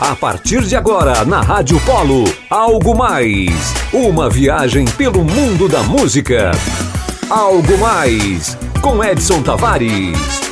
A 0.00 0.16
partir 0.16 0.62
de 0.62 0.74
agora, 0.74 1.24
na 1.24 1.40
Rádio 1.40 1.80
Polo, 1.80 2.24
Algo 2.50 2.96
Mais. 2.96 3.72
Uma 3.92 4.28
viagem 4.28 4.84
pelo 4.84 5.24
mundo 5.24 5.68
da 5.68 5.82
música. 5.84 6.50
Algo 7.30 7.78
Mais, 7.78 8.58
com 8.82 9.02
Edson 9.02 9.40
Tavares. 9.42 10.43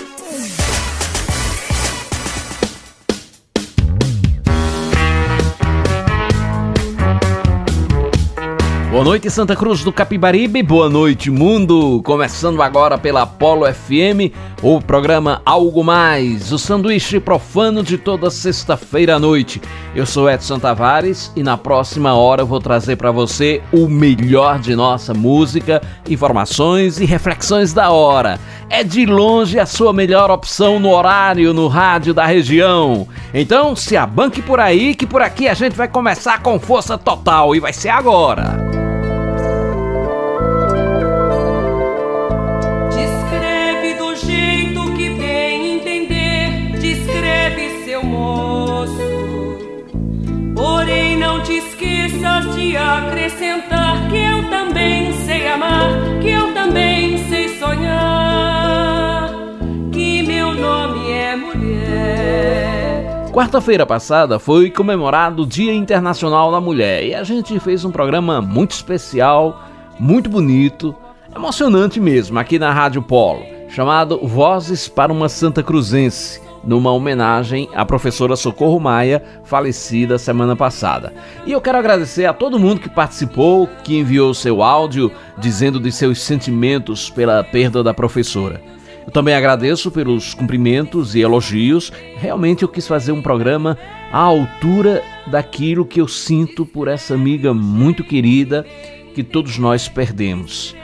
Boa 8.93 9.05
noite, 9.05 9.31
Santa 9.31 9.57
Cruz 9.57 9.83
do 9.83 9.91
Capibaribe. 9.91 10.63
Boa 10.63 10.87
noite, 10.87 11.31
mundo. 11.31 12.03
Começando 12.05 12.61
agora 12.61 12.99
pela 12.99 13.23
Apolo 13.23 13.65
FM, 13.65 14.37
o 14.63 14.83
programa 14.83 15.41
Algo 15.47 15.83
Mais, 15.83 16.53
o 16.53 16.59
sanduíche 16.59 17.19
profano 17.19 17.83
de 17.83 17.97
toda 17.97 18.31
sexta-feira 18.31 19.17
à 19.17 19.19
noite. 19.19 19.63
Eu 19.97 20.05
sou 20.05 20.29
Edson 20.29 20.59
Tavares 20.59 21.33
e 21.35 21.43
na 21.43 21.57
próxima 21.57 22.13
hora 22.13 22.45
vou 22.45 22.61
trazer 22.61 22.97
para 22.97 23.11
você 23.11 23.63
o 23.73 23.89
melhor 23.89 24.59
de 24.59 24.77
nossa 24.77 25.15
música, 25.15 25.81
informações 26.07 27.01
e 27.01 27.07
reflexões 27.07 27.73
da 27.73 27.91
hora. 27.91 28.39
É 28.69 28.85
de 28.85 29.07
longe 29.07 29.59
a 29.59 29.65
sua 29.65 29.95
melhor 29.95 30.31
opção 30.31 30.79
no 30.79 30.91
horário 30.91 31.55
no 31.55 31.67
rádio 31.67 32.13
da 32.13 32.27
região. 32.27 33.09
Então, 33.33 33.75
se 33.75 33.97
abanque 33.97 34.43
por 34.43 34.61
aí 34.61 34.95
que 34.95 35.07
por 35.07 35.23
aqui 35.23 35.49
a 35.49 35.55
gente 35.55 35.75
vai 35.75 35.89
começar 35.89 36.43
com 36.43 36.61
força 36.61 36.99
total 36.99 37.57
e 37.57 37.61
vai 37.61 37.73
ser 37.73 37.89
agora. 37.89 38.82
Acrescentar 52.77 54.09
que 54.09 54.17
eu 54.17 54.49
também 54.49 55.13
sei 55.25 55.49
amar, 55.49 55.91
que 56.21 56.29
eu 56.29 56.53
também 56.55 57.19
sei 57.29 57.49
sonhar, 57.59 59.31
que 59.93 60.23
meu 60.23 60.55
nome 60.55 61.11
é 61.11 61.37
mulher. 61.37 63.31
Quarta-feira 63.33 63.85
passada 63.87 64.39
foi 64.39 64.71
comemorado 64.71 65.43
o 65.43 65.47
Dia 65.47 65.75
Internacional 65.75 66.53
da 66.53 66.61
Mulher 66.61 67.05
e 67.05 67.15
a 67.15 67.25
gente 67.25 67.59
fez 67.59 67.85
um 67.85 67.91
programa 67.91 68.41
muito 68.41 68.73
especial, 68.73 69.63
muito 69.99 70.31
bonito, 70.31 70.95
emocionante 71.35 71.99
mesmo, 71.99 72.39
aqui 72.39 72.59
na 72.59 72.73
Rádio 72.73 73.03
Polo, 73.03 73.43
chamado 73.69 74.21
Vozes 74.23 74.87
para 74.87 75.13
uma 75.13 75.29
Santa 75.29 75.63
Cruzense 75.63 76.41
numa 76.65 76.93
homenagem 76.93 77.69
à 77.75 77.85
professora 77.85 78.37
Socorro 78.37 78.79
Maia, 78.79 79.23
falecida 79.45 80.19
semana 80.19 80.55
passada. 80.55 81.13
E 81.47 81.53
eu 81.53 81.61
quero 81.61 81.79
agradecer 81.79 82.25
a 82.27 82.33
todo 82.33 82.59
mundo 82.59 82.81
que 82.81 82.89
participou, 82.89 83.69
que 83.83 83.99
enviou 83.99 84.33
seu 84.35 84.63
áudio 84.63 85.11
dizendo 85.39 85.81
de 85.81 85.91
seus 85.91 86.21
sentimentos 86.21 87.11
pela 87.11 87.43
perda 87.43 87.83
da 87.83 87.93
professora. 87.93 88.61
Eu 89.05 89.11
também 89.11 89.35
agradeço 89.35 89.91
pelos 89.91 90.33
cumprimentos 90.33 91.15
e 91.15 91.21
elogios. 91.21 91.93
Realmente 92.17 92.63
eu 92.63 92.69
quis 92.69 92.87
fazer 92.87 93.11
um 93.11 93.21
programa 93.21 93.77
à 94.13 94.21
altura 94.21 95.03
daquilo 95.27 95.85
que 95.85 96.01
eu 96.01 96.07
sinto 96.07 96.65
por 96.65 96.87
essa 96.87 97.15
amiga 97.15 97.53
muito 97.53 98.05
querida 98.05 98.65
que 99.15 99.25
todos 99.25 99.59
nós 99.59 99.89
perdemos. 99.89 100.77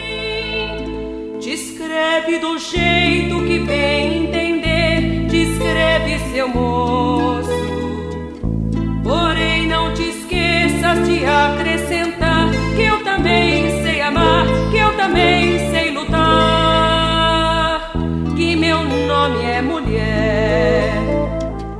Descreve 1.40 2.38
do 2.38 2.58
jeito 2.58 3.44
que 3.46 3.58
bem 3.60 4.24
entender, 4.24 5.26
descreve 5.28 6.18
seu 6.32 6.48
moço. 6.48 7.48
Porém 9.02 9.66
não 9.66 9.94
te 9.94 10.02
esqueças 10.02 11.08
de 11.08 11.24
acrescentar 11.24 12.50
que 12.76 12.82
eu 12.82 13.02
também 13.04 13.82
sei 13.82 14.02
amar, 14.02 14.44
que 14.70 14.76
eu 14.76 14.94
também 14.96 15.70
sei 15.70 15.90
lutar 15.92 16.57
nome 19.28 19.44
é 19.44 19.62
mulher. 19.62 20.98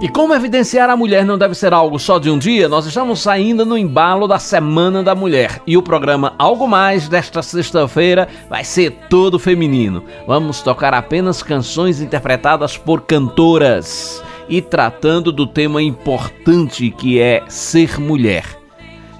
E 0.00 0.08
como 0.08 0.32
evidenciar 0.32 0.88
a 0.88 0.96
mulher 0.96 1.24
não 1.24 1.36
deve 1.36 1.54
ser 1.54 1.72
algo 1.72 1.98
só 1.98 2.18
de 2.18 2.30
um 2.30 2.38
dia, 2.38 2.68
nós 2.68 2.86
estamos 2.86 3.20
saindo 3.20 3.66
no 3.66 3.76
embalo 3.76 4.28
da 4.28 4.38
Semana 4.38 5.02
da 5.02 5.12
Mulher. 5.12 5.60
E 5.66 5.76
o 5.76 5.82
programa 5.82 6.34
Algo 6.38 6.68
Mais 6.68 7.08
desta 7.08 7.42
sexta-feira 7.42 8.28
vai 8.48 8.62
ser 8.62 8.92
todo 9.10 9.40
feminino. 9.40 10.04
Vamos 10.26 10.62
tocar 10.62 10.94
apenas 10.94 11.42
canções 11.42 12.00
interpretadas 12.00 12.76
por 12.76 13.00
cantoras 13.02 14.22
e 14.48 14.62
tratando 14.62 15.32
do 15.32 15.46
tema 15.46 15.82
importante 15.82 16.90
que 16.92 17.20
é 17.20 17.42
ser 17.48 17.98
mulher. 17.98 18.44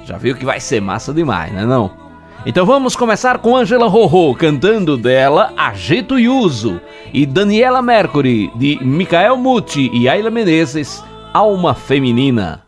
Já 0.05 0.17
viu 0.17 0.37
que 0.37 0.45
vai 0.45 0.61
ser 0.61 0.81
massa 0.81 1.13
demais, 1.13 1.53
né 1.53 1.67
não? 1.67 2.08
Então 2.49 2.65
vamos 2.65 2.97
começar 2.97 3.37
com 3.41 3.55
Angela 3.55 3.87
Rorô 3.87 4.35
cantando 4.35 4.97
dela 4.97 5.53
Agito 5.55 6.19
e 6.19 6.31
Uso 6.31 6.81
e 7.13 7.27
Daniela 7.27 7.83
Mercury 7.83 8.51
de 8.55 8.83
Michael 8.83 9.37
Muti 9.37 9.91
e 9.93 10.09
Ayla 10.09 10.31
Menezes 10.31 11.05
Alma 11.35 11.75
Feminina. 11.75 12.63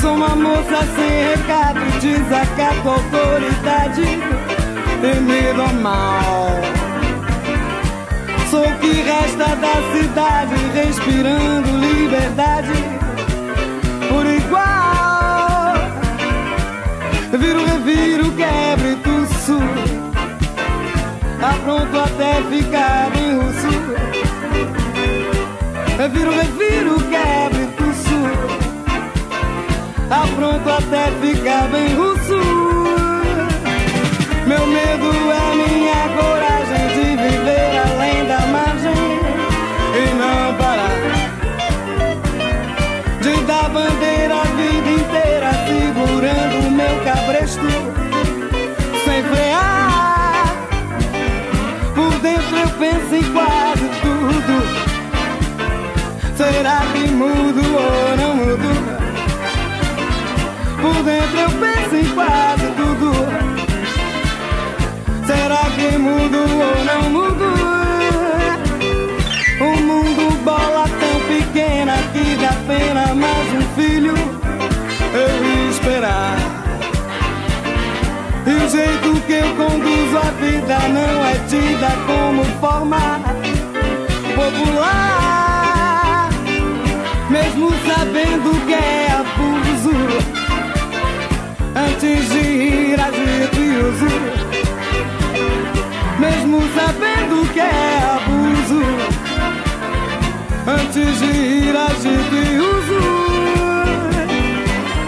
Sou 0.00 0.14
uma 0.14 0.34
moça 0.34 0.82
sem 0.96 1.28
recado, 1.28 2.00
desacato 2.00 2.88
autoridade, 2.88 4.02
tem 5.00 5.20
medo 5.20 5.62
ao 5.62 5.74
mal. 5.74 6.86
Sou 8.50 8.62
o 8.62 8.78
que 8.78 8.92
resta 9.02 9.56
da 9.56 9.74
cidade, 9.92 10.35
respirando 11.06 11.70
liberdade 11.78 12.72
por 14.08 14.26
igual. 14.26 15.74
Viro, 17.38 17.64
reviro, 17.64 18.32
quebra 18.32 18.88
e 18.88 18.96
tuço, 18.96 19.58
apronto 21.40 21.98
até 21.98 22.42
ficar 22.50 23.10
bem 23.10 23.36
russo. 23.36 23.68
Viro, 26.12 26.30
reviro, 26.32 27.00
quebra 27.02 27.62
e 27.62 27.66
tuço, 27.76 28.20
apronto 30.10 30.68
até 30.68 31.10
ficar 31.20 31.68
bem 31.68 31.94
russo. 31.94 32.95
bandeira 43.76 44.36
a 44.40 44.44
vida 44.44 44.90
inteira 44.90 45.50
segurando 45.68 46.66
o 46.66 46.70
meu 46.70 46.94
cabresto 47.04 47.68
sem 49.04 49.22
frear. 49.24 50.46
Por 51.94 52.12
dentro 52.20 52.56
eu 52.56 52.68
penso 52.78 53.14
em 53.14 53.32
quase 53.34 53.86
tudo. 54.00 54.56
Será 56.38 56.80
que 56.92 57.10
mudo 57.10 57.60
ou 57.84 58.16
não 58.16 58.34
mudo? 58.36 58.70
Por 60.80 60.96
dentro 61.02 61.38
eu 61.38 61.50
penso 61.64 61.96
em 61.96 62.08
quase 62.14 62.66
tudo. 62.80 63.12
Será 65.26 65.64
que 65.76 65.98
mudo 65.98 66.38
ou 66.38 66.84
não 66.88 67.02
mudo? 67.10 67.48
O 69.60 69.82
mundo 69.82 70.44
bola 70.44 70.86
pena 72.66 73.14
mais 73.14 73.48
um 73.54 73.62
filho 73.76 74.14
eu 75.14 75.70
esperar. 75.70 76.36
E 78.46 78.50
o 78.50 78.68
jeito 78.68 79.20
que 79.26 79.32
eu 79.32 79.54
conduzo 79.56 80.18
a 80.18 80.30
vida 80.40 80.78
não 80.88 81.24
é 81.24 81.34
tida 81.48 81.90
como 82.06 82.44
forma 82.60 83.20
popular. 84.34 86.28
Mesmo 87.30 87.70
sabendo 87.86 88.66
que 88.66 88.74
é 88.74 89.10
abuso, 89.10 89.96
antes 91.74 92.30
de 92.30 92.38
ir 92.38 93.00
agir 93.00 93.46
Mesmo 96.18 96.62
sabendo 96.74 97.52
que 97.52 97.60
é 97.60 97.98
abuso 98.16 99.25
antes 100.66 101.20
de 101.20 101.26
ir 101.26 101.76
agir 101.76 102.22
de 102.30 102.58
uso. 102.58 103.00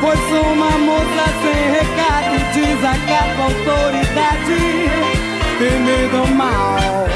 Pois 0.00 0.20
sou 0.30 0.52
uma 0.52 0.70
moça 0.78 1.24
sem 1.42 1.60
recado, 1.78 2.34
desacato 2.54 3.42
autoridade 3.42 4.58
e 5.60 5.70
me 5.80 6.08
dou 6.12 6.28
mal. 6.28 7.08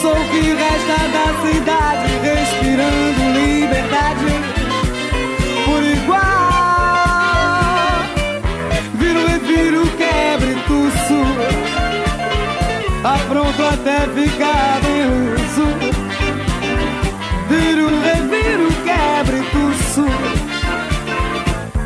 Sou 0.00 0.12
o 0.12 0.28
que 0.28 0.52
resta 0.52 0.98
da 1.14 1.26
cidade, 1.42 2.08
respirando 2.22 3.22
liberdade 3.32 4.30
por 5.64 5.82
igual. 5.82 6.24
Viro, 8.94 9.26
reviro, 9.26 9.86
quebre, 9.96 10.54
tuço, 10.66 11.20
apronto 13.02 13.62
até 13.64 14.00
ficar 14.08 14.80
bem 14.82 15.04
russo. 15.06 15.83
Viro, 17.64 17.88
reviro, 17.88 18.68
quebre, 18.84 19.40
tuço, 19.50 20.04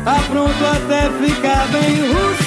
apronto 0.05 0.65
até 0.65 1.09
ficar 1.23 1.67
bem 1.69 1.95
russo, 2.11 2.38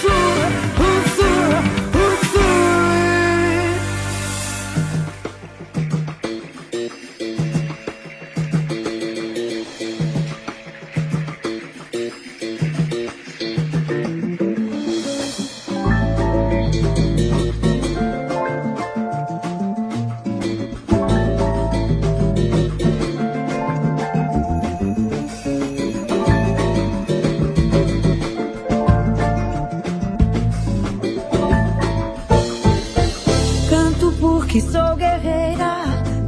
Porque 34.52 34.70
sou 34.70 34.96
guerreira, 34.96 35.78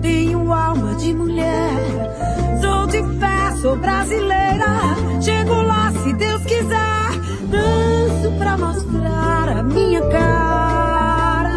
tenho 0.00 0.50
alma 0.50 0.94
de 0.94 1.12
mulher. 1.12 1.74
Sou 2.58 2.86
de 2.86 3.02
fé, 3.18 3.54
sou 3.60 3.76
brasileira. 3.76 4.96
Chego 5.20 5.60
lá 5.60 5.92
se 6.02 6.10
Deus 6.14 6.42
quiser. 6.44 7.10
Danço 7.50 8.32
pra 8.38 8.56
mostrar 8.56 9.58
a 9.58 9.62
minha 9.62 10.00
cara. 10.08 11.50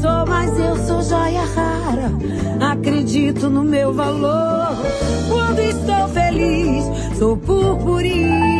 Sou, 0.00 0.24
mas 0.26 0.58
eu 0.58 0.74
sou 0.86 1.02
joia 1.02 1.42
rara. 1.54 2.10
Acredito 2.72 3.50
no 3.50 3.62
meu 3.62 3.92
valor. 3.92 4.74
Quando 5.28 5.58
estou 5.58 6.08
feliz, 6.08 6.82
sou 7.18 7.36
purpurina. 7.36 8.54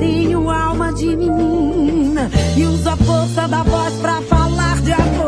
Tenho 0.00 0.50
alma 0.50 0.92
de 0.92 1.16
menina 1.16 2.28
e 2.56 2.64
uso 2.64 2.90
a 2.90 2.96
força 2.96 3.46
da 3.46 3.62
voz 3.62 3.94
pra 4.00 4.20
falar 4.22 4.43
de 4.96 5.23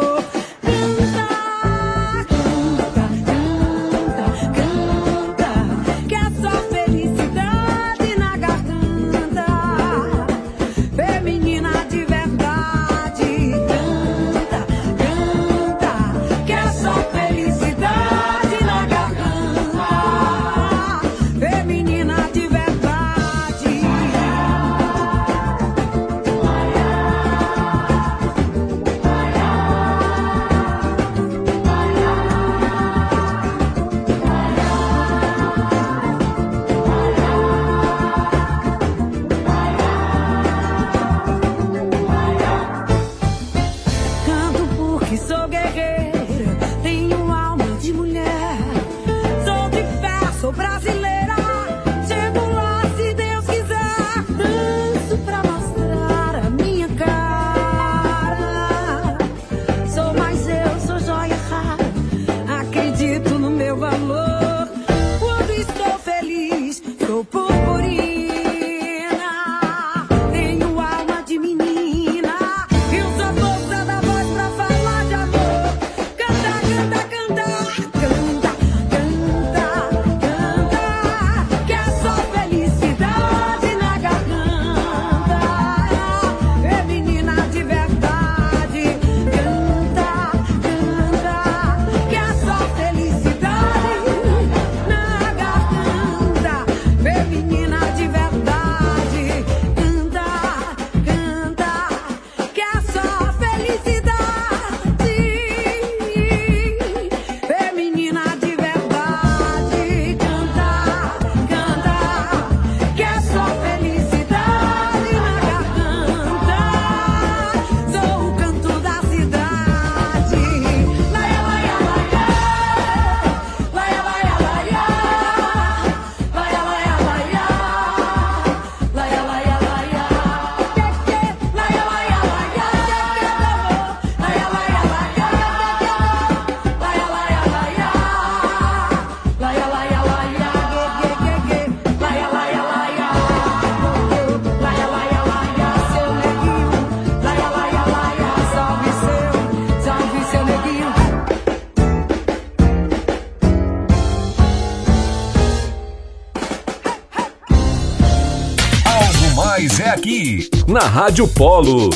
na 160.66 160.80
Rádio 160.80 161.28
Polo. 161.28 161.90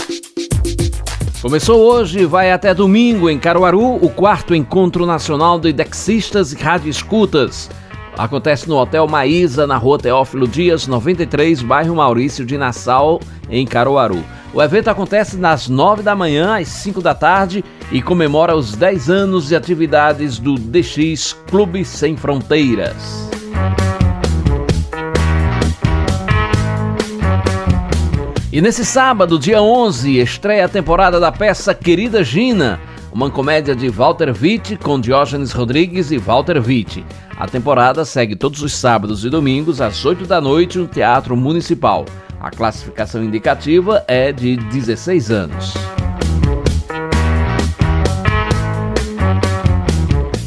Começou 1.43 1.81
hoje 1.81 2.21
e 2.21 2.27
vai 2.27 2.53
até 2.53 2.73
domingo 2.73 3.29
em 3.29 3.39
Caruaru 3.39 3.97
o 3.97 4.09
quarto 4.09 4.55
encontro 4.55 5.05
nacional 5.05 5.59
de 5.59 5.73
dexistas 5.73 6.53
e 6.53 6.57
radioescutas. 6.57 7.69
Acontece 8.17 8.69
no 8.69 8.77
Hotel 8.77 9.09
Maísa, 9.09 9.67
na 9.67 9.77
rua 9.77 9.99
Teófilo 9.99 10.47
Dias, 10.47 10.87
93, 10.87 11.63
bairro 11.63 11.97
Maurício 11.97 12.45
de 12.45 12.57
Nassau, 12.57 13.21
em 13.49 13.67
Caruaru. 13.67 14.23
O 14.55 14.63
evento 14.63 14.89
acontece 14.89 15.37
nas 15.37 15.69
9 15.69 16.03
da 16.03 16.15
manhã 16.15 16.61
às 16.61 16.69
5 16.69 17.01
da 17.01 17.15
tarde 17.15 17.65
e 17.91 18.01
comemora 18.01 18.55
os 18.55 18.77
10 18.77 19.11
anos 19.11 19.49
de 19.49 19.57
atividades 19.57 20.39
do 20.39 20.55
DX 20.55 21.37
Clube 21.49 21.85
Sem 21.85 22.17
Fronteiras. 22.17 23.31
E 28.53 28.61
nesse 28.61 28.85
sábado, 28.85 29.39
dia 29.39 29.63
11, 29.63 30.19
estreia 30.19 30.65
a 30.65 30.69
temporada 30.69 31.21
da 31.21 31.31
peça 31.31 31.73
Querida 31.73 32.25
Gina, 32.25 32.81
uma 33.13 33.31
comédia 33.31 33.77
de 33.77 33.89
Walter 33.89 34.35
Witt 34.43 34.77
com 34.79 34.99
Diógenes 34.99 35.53
Rodrigues 35.53 36.11
e 36.11 36.19
Walter 36.19 36.61
Witt. 36.61 37.05
A 37.37 37.47
temporada 37.47 38.05
segue 38.05 38.35
todos 38.35 38.61
os 38.61 38.73
sábados 38.73 39.25
e 39.25 39.31
domingos 39.31 39.81
às 39.81 40.05
8 40.05 40.27
da 40.27 40.41
noite 40.41 40.79
no 40.79 40.89
Teatro 40.89 41.37
Municipal. 41.37 42.05
A 42.41 42.51
classificação 42.51 43.23
indicativa 43.23 44.05
é 44.09 44.33
de 44.33 44.57
16 44.57 45.31
anos. 45.31 46.00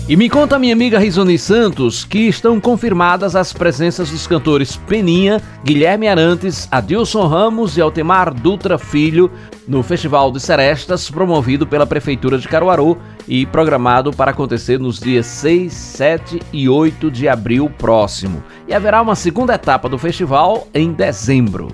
E 0.08 0.18
me 0.18 0.30
conta 0.30 0.60
minha 0.60 0.74
amiga 0.74 1.00
Rizoni 1.00 1.40
Santos 1.40 2.04
que 2.04 2.28
estão 2.28 2.60
confirmadas 2.60 3.38
as 3.38 3.54
presenças 3.54 4.10
dos 4.10 4.28
cantores 4.28 4.76
Peninha, 4.76 5.42
Guilherme 5.64 6.10
Arantes, 6.10 6.68
Adilson 6.70 7.26
Ramos 7.26 7.78
e 7.78 7.82
Altemar 7.82 8.34
Dutra 8.34 8.78
Filho 8.78 9.32
no 9.66 9.82
Festival 9.82 10.30
de 10.30 10.42
Serestas, 10.42 11.10
promovido 11.10 11.66
pela 11.66 11.88
Prefeitura 11.88 12.38
de 12.38 12.50
Caruaru 12.50 12.98
e 13.26 13.46
programado 13.46 14.12
para 14.12 14.32
acontecer 14.32 14.78
nos 14.78 15.00
dias 15.00 15.26
6, 15.26 15.72
7 15.72 16.42
e 16.52 16.68
8 16.68 17.10
de 17.10 17.30
abril 17.30 17.70
próximo. 17.70 18.44
E 18.68 18.74
haverá 18.74 19.02
uma 19.02 19.16
segunda 19.16 19.56
etapa 19.56 19.88
do 19.88 19.98
festival 19.98 20.68
em 20.74 20.92
dezembro. 20.92 21.70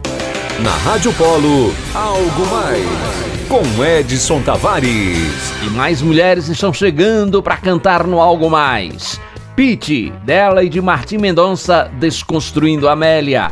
Na 0.63 0.71
Rádio 0.71 1.11
Polo, 1.13 1.73
algo 1.95 2.45
mais 2.51 3.28
com 3.49 3.83
Edson 3.83 4.43
Tavares. 4.43 5.51
E 5.65 5.69
mais 5.71 6.03
mulheres 6.03 6.47
estão 6.47 6.71
chegando 6.71 7.41
para 7.41 7.57
cantar 7.57 8.05
no 8.05 8.21
Algo 8.21 8.47
Mais. 8.47 9.19
Pete, 9.55 10.11
dela 10.23 10.63
e 10.63 10.69
de 10.69 10.79
Martim 10.79 11.17
Mendonça, 11.17 11.91
Desconstruindo 11.99 12.87
Amélia. 12.87 13.51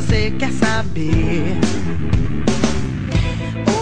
você 0.00 0.30
quer 0.38 0.50
saber. 0.52 1.58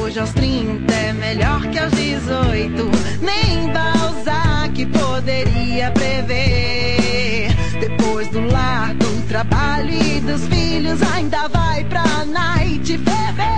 Hoje 0.00 0.18
aos 0.18 0.32
30 0.32 0.92
é 0.92 1.12
melhor 1.12 1.60
que 1.70 1.78
aos 1.78 1.92
18, 1.92 2.90
nem 3.22 3.72
Balzac 3.72 4.87
poderia 4.87 5.90
prever. 5.92 7.48
Depois 7.80 8.26
do 8.28 8.40
lar, 8.50 8.94
do 8.94 9.28
trabalho 9.28 9.92
e 9.92 10.20
dos 10.20 10.46
filhos, 10.48 11.00
ainda 11.14 11.46
vai 11.48 11.84
pra 11.84 12.25
night 12.25 12.98
ferver. 12.98 13.57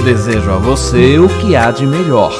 Eu 0.00 0.04
desejo 0.04 0.50
a 0.50 0.56
você 0.56 1.18
o 1.18 1.28
que 1.28 1.54
há 1.54 1.70
de 1.70 1.84
melhor. 1.84 2.32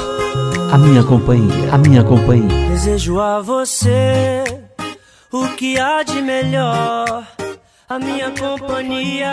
A 0.71 0.79
minha 0.79 1.03
companhia, 1.03 1.71
a 1.71 1.77
minha 1.77 2.03
companhia. 2.03 2.69
Desejo 2.69 3.19
a 3.19 3.39
você 3.39 4.43
o 5.31 5.47
que 5.49 5.77
há 5.77 6.01
de 6.01 6.23
melhor. 6.23 7.23
A 7.87 7.99
minha 7.99 8.31
companhia. 8.31 9.31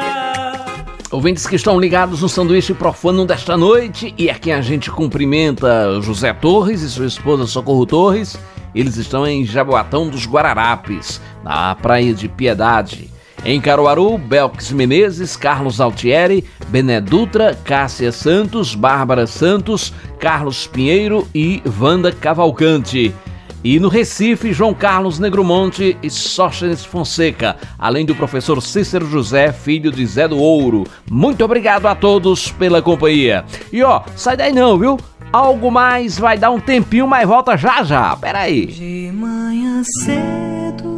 Ouvintes 1.11 1.47
que 1.47 1.57
estão 1.57 1.81
ligados 1.81 2.21
no 2.21 2.29
sanduíche 2.29 2.75
profano 2.75 3.25
desta 3.25 3.57
noite 3.57 4.15
e 4.19 4.29
aqui 4.29 4.53
a 4.53 4.61
gente 4.61 4.91
cumprimenta 4.91 5.99
José 6.03 6.35
Torres 6.35 6.83
e 6.83 6.91
sua 6.91 7.07
esposa 7.07 7.47
Socorro 7.47 7.87
Torres. 7.87 8.39
Eles 8.75 8.99
estão 8.99 9.27
em 9.27 9.47
Jaboatão 9.47 10.07
dos 10.07 10.27
Guararapes, 10.27 11.19
na 11.43 11.75
Praia 11.77 12.13
de 12.13 12.29
Piedade. 12.29 13.11
Em 13.45 13.61
Caruaru, 13.61 14.19
Belks 14.19 14.73
Menezes, 14.73 15.37
Carlos 15.37 15.81
Altieri, 15.81 16.45
Bené 16.69 17.01
Dutra, 17.01 17.55
Cássia 17.65 18.13
Santos, 18.13 18.75
Bárbara 18.75 19.27
Santos, 19.27 19.93
Carlos 20.19 20.67
Pinheiro 20.67 21.27
e 21.35 21.63
Wanda 21.81 22.13
Cavalcante. 22.13 23.15
E 23.63 23.81
no 23.81 23.89
Recife, 23.89 24.53
João 24.53 24.73
Carlos 24.73 25.19
Negromonte 25.19 25.97
e 26.03 26.09
Sóstenes 26.09 26.85
Fonseca, 26.85 27.57
além 27.79 28.07
do 28.07 28.15
professor 28.15 28.63
Cícero 28.63 29.07
José, 29.07 29.53
filho 29.53 29.91
de 29.91 30.07
Zé 30.07 30.29
do 30.29 30.39
Ouro. 30.39 30.85
Muito 31.11 31.45
obrigado 31.45 31.87
a 31.87 31.95
todos 31.95 32.53
pela 32.53 32.81
companhia. 32.81 33.45
E 33.73 33.83
ó, 33.83 34.03
sai 34.15 34.37
daí 34.37 34.53
não, 34.53 34.79
viu? 34.79 34.99
Algo 35.33 35.71
mais 35.71 36.19
vai 36.19 36.39
dar 36.39 36.51
um 36.51 36.61
tempinho, 36.61 37.07
mas 37.07 37.27
volta 37.27 37.57
já 37.57 37.83
já. 37.83 38.17
Pera 38.17 38.41
aí. 38.41 38.67
De 38.67 39.13
manhã 39.13 39.83
cedo, 40.05 40.98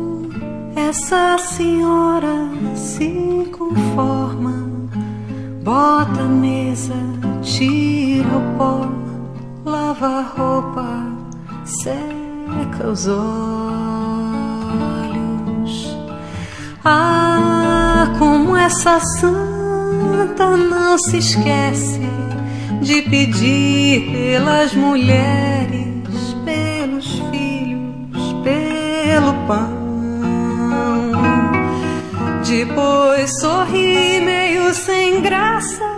essa 0.77 1.39
senhora 1.39 2.49
se 2.75 3.49
conforma. 3.57 4.69
Bota 5.63 6.23
a 6.23 6.29
mesa, 6.29 6.95
tira 7.43 8.29
o 8.29 8.57
pó, 8.57 8.89
lava 9.65 10.07
a 10.07 10.23
roupa, 10.23 11.07
seca 11.65 12.89
os 12.89 13.07
olhos. 13.07 13.21
Ah, 16.85 18.15
como 18.19 18.57
essa 18.57 18.99
santa 19.01 20.57
não 20.57 20.99
se 20.99 21.19
esquece 21.19 22.01
de 22.81 23.03
pedir 23.03 24.11
pelas 24.11 24.75
mulheres, 24.75 26.35
pelos 26.45 27.21
filhos, 27.31 28.33
pelo 28.43 29.35
pão. 29.47 29.80
Depois 32.51 33.39
sorri 33.39 34.21
meio 34.21 34.75
sem 34.75 35.21
graça 35.21 35.89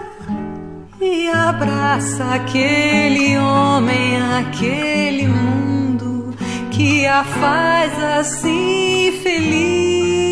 e 1.01 1.27
abraça 1.31 2.23
aquele 2.35 3.39
homem, 3.39 4.21
aquele 4.39 5.29
mundo 5.29 6.35
que 6.71 7.07
a 7.07 7.25
faz 7.25 7.99
assim 8.21 9.19
feliz. 9.23 10.27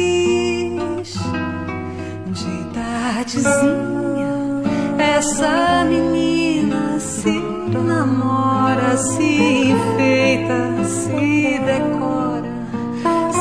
De 2.26 2.64
tardezinha, 2.74 4.36
essa 4.98 5.86
menina 5.88 7.00
se 7.00 7.32
namora, 7.82 8.94
se 8.98 9.72
enfeita, 9.72 10.84
se 10.84 11.58
decora, 11.64 12.44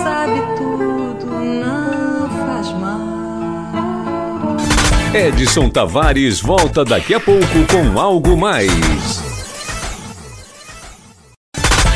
sabe 0.02 0.40
tudo, 0.58 1.26
não 1.26 1.79
Edson 5.14 5.70
Tavares 5.70 6.42
volta 6.42 6.86
daqui 6.86 7.14
a 7.14 7.20
pouco 7.20 7.66
com 7.72 8.00
algo 8.00 8.38
mais. 8.38 9.24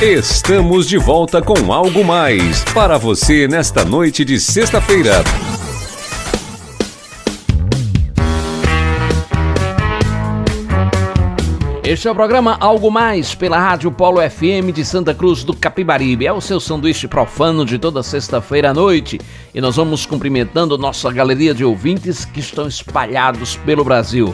Estamos 0.01 0.87
de 0.87 0.97
volta 0.97 1.41
com 1.41 1.71
algo 1.71 2.03
mais 2.03 2.63
para 2.73 2.97
você 2.97 3.47
nesta 3.47 3.85
noite 3.85 4.25
de 4.25 4.39
sexta-feira. 4.39 5.23
Este 11.93 12.07
é 12.07 12.11
o 12.11 12.15
programa 12.15 12.57
Algo 12.59 12.89
Mais 12.89 13.35
pela 13.35 13.59
Rádio 13.59 13.91
Polo 13.91 14.17
FM 14.19 14.73
de 14.73 14.83
Santa 14.83 15.13
Cruz 15.13 15.43
do 15.43 15.55
Capibaribe. 15.55 16.25
É 16.25 16.33
o 16.33 16.41
seu 16.41 16.59
sanduíche 16.59 17.07
profano 17.07 17.63
de 17.63 17.77
toda 17.77 18.01
sexta-feira 18.01 18.71
à 18.71 18.73
noite. 18.73 19.19
E 19.53 19.61
nós 19.61 19.75
vamos 19.75 20.03
cumprimentando 20.03 20.75
nossa 20.75 21.11
galeria 21.13 21.53
de 21.53 21.63
ouvintes 21.63 22.25
que 22.25 22.39
estão 22.39 22.67
espalhados 22.67 23.57
pelo 23.57 23.83
Brasil. 23.83 24.33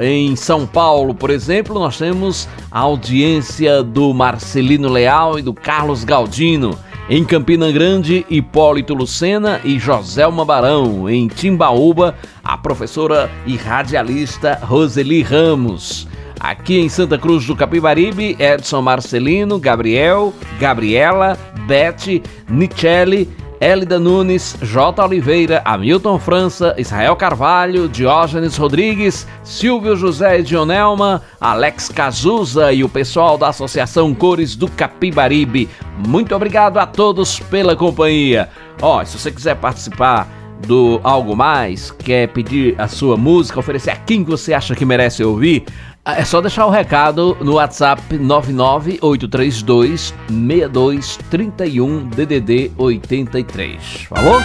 Em 0.00 0.34
São 0.34 0.66
Paulo, 0.66 1.14
por 1.14 1.28
exemplo, 1.28 1.78
nós 1.78 1.98
temos 1.98 2.48
a 2.70 2.80
audiência 2.80 3.82
do 3.82 4.14
Marcelino 4.14 4.88
Leal 4.88 5.38
e 5.38 5.42
do 5.42 5.52
Carlos 5.52 6.04
Galdino. 6.04 6.70
Em 7.10 7.22
Campina 7.22 7.70
Grande, 7.70 8.24
Hipólito 8.30 8.94
Lucena 8.94 9.60
e 9.62 9.78
Joselma 9.78 10.42
Barão. 10.42 11.06
Em 11.06 11.28
Timbaúba, 11.28 12.14
a 12.42 12.56
professora 12.56 13.30
e 13.44 13.56
radialista 13.56 14.58
Roseli 14.62 15.20
Ramos. 15.20 16.08
Aqui 16.44 16.78
em 16.78 16.90
Santa 16.90 17.16
Cruz 17.16 17.46
do 17.46 17.56
Capibaribe, 17.56 18.36
Edson 18.38 18.82
Marcelino, 18.82 19.58
Gabriel, 19.58 20.30
Gabriela, 20.60 21.38
Beth, 21.66 22.22
Nichelle, 22.46 23.26
Elida 23.58 23.98
Nunes, 23.98 24.54
J. 24.60 25.02
Oliveira, 25.02 25.62
Hamilton 25.64 26.18
França, 26.18 26.74
Israel 26.76 27.16
Carvalho, 27.16 27.88
Diógenes 27.88 28.58
Rodrigues, 28.58 29.26
Silvio 29.42 29.96
José 29.96 30.42
Dionelma, 30.42 31.22
Alex 31.40 31.88
Cazuza 31.88 32.74
e 32.74 32.84
o 32.84 32.90
pessoal 32.90 33.38
da 33.38 33.48
Associação 33.48 34.14
Cores 34.14 34.54
do 34.54 34.68
Capibaribe. 34.68 35.66
Muito 36.06 36.36
obrigado 36.36 36.76
a 36.76 36.84
todos 36.84 37.40
pela 37.40 37.74
companhia. 37.74 38.50
Ó, 38.82 39.02
se 39.02 39.18
você 39.18 39.30
quiser 39.30 39.56
participar 39.56 40.28
do 40.66 41.00
Algo 41.02 41.34
Mais, 41.34 41.90
quer 41.90 42.28
pedir 42.28 42.74
a 42.78 42.86
sua 42.86 43.16
música, 43.16 43.58
oferecer 43.58 43.90
a 43.90 43.96
quem 43.96 44.22
você 44.22 44.52
acha 44.52 44.74
que 44.74 44.84
merece 44.84 45.24
ouvir, 45.24 45.64
é 46.06 46.24
só 46.24 46.40
deixar 46.40 46.66
o 46.66 46.70
recado 46.70 47.36
no 47.40 47.54
WhatsApp 47.54 48.16
99832 48.18 50.14
6231 50.28 52.08
DDD 52.08 52.72
83. 52.76 54.06
Falou? 54.08 54.40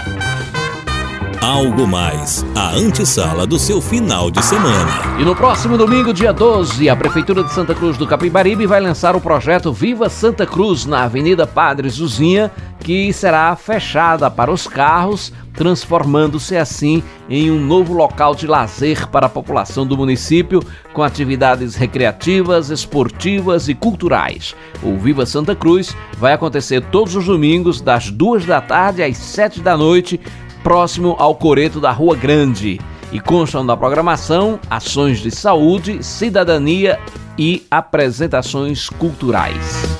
Algo 1.41 1.87
mais, 1.87 2.45
a 2.53 2.71
antessala 2.75 3.47
do 3.47 3.57
seu 3.57 3.79
final 3.79 4.29
de 4.29 4.43
semana. 4.43 4.91
E 5.17 5.23
no 5.23 5.33
próximo 5.33 5.77
domingo, 5.77 6.13
dia 6.13 6.33
12, 6.33 6.89
a 6.89 6.95
Prefeitura 6.97 7.45
de 7.45 7.53
Santa 7.53 7.73
Cruz 7.73 7.95
do 7.95 8.05
Capibaribe 8.05 8.65
vai 8.65 8.81
lançar 8.81 9.15
o 9.15 9.21
projeto 9.21 9.71
Viva 9.71 10.09
Santa 10.09 10.45
Cruz 10.45 10.85
na 10.85 11.03
Avenida 11.03 11.47
Padre 11.47 11.89
Zuzinha, 11.89 12.51
que 12.81 13.13
será 13.13 13.55
fechada 13.55 14.29
para 14.29 14.51
os 14.51 14.67
carros, 14.67 15.31
transformando-se 15.53 16.57
assim 16.57 17.01
em 17.29 17.49
um 17.49 17.59
novo 17.59 17.93
local 17.93 18.35
de 18.35 18.45
lazer 18.45 19.07
para 19.07 19.27
a 19.27 19.29
população 19.29 19.87
do 19.87 19.95
município, 19.95 20.61
com 20.93 21.01
atividades 21.01 21.75
recreativas, 21.75 22.69
esportivas 22.69 23.69
e 23.69 23.73
culturais. 23.73 24.53
O 24.83 24.97
Viva 24.97 25.25
Santa 25.25 25.55
Cruz 25.55 25.95
vai 26.17 26.33
acontecer 26.33 26.81
todos 26.91 27.15
os 27.15 27.25
domingos, 27.25 27.79
das 27.79 28.11
duas 28.11 28.45
da 28.45 28.59
tarde 28.59 29.01
às 29.01 29.15
sete 29.15 29.61
da 29.61 29.77
noite, 29.77 30.19
próximo 30.63 31.15
ao 31.19 31.35
Coreto 31.35 31.79
da 31.79 31.91
Rua 31.91 32.15
Grande. 32.15 32.79
E 33.11 33.19
constam 33.19 33.65
da 33.65 33.75
programação 33.75 34.59
ações 34.69 35.19
de 35.19 35.31
saúde, 35.31 36.03
cidadania 36.03 36.99
e 37.37 37.65
apresentações 37.71 38.89
culturais. 38.89 39.99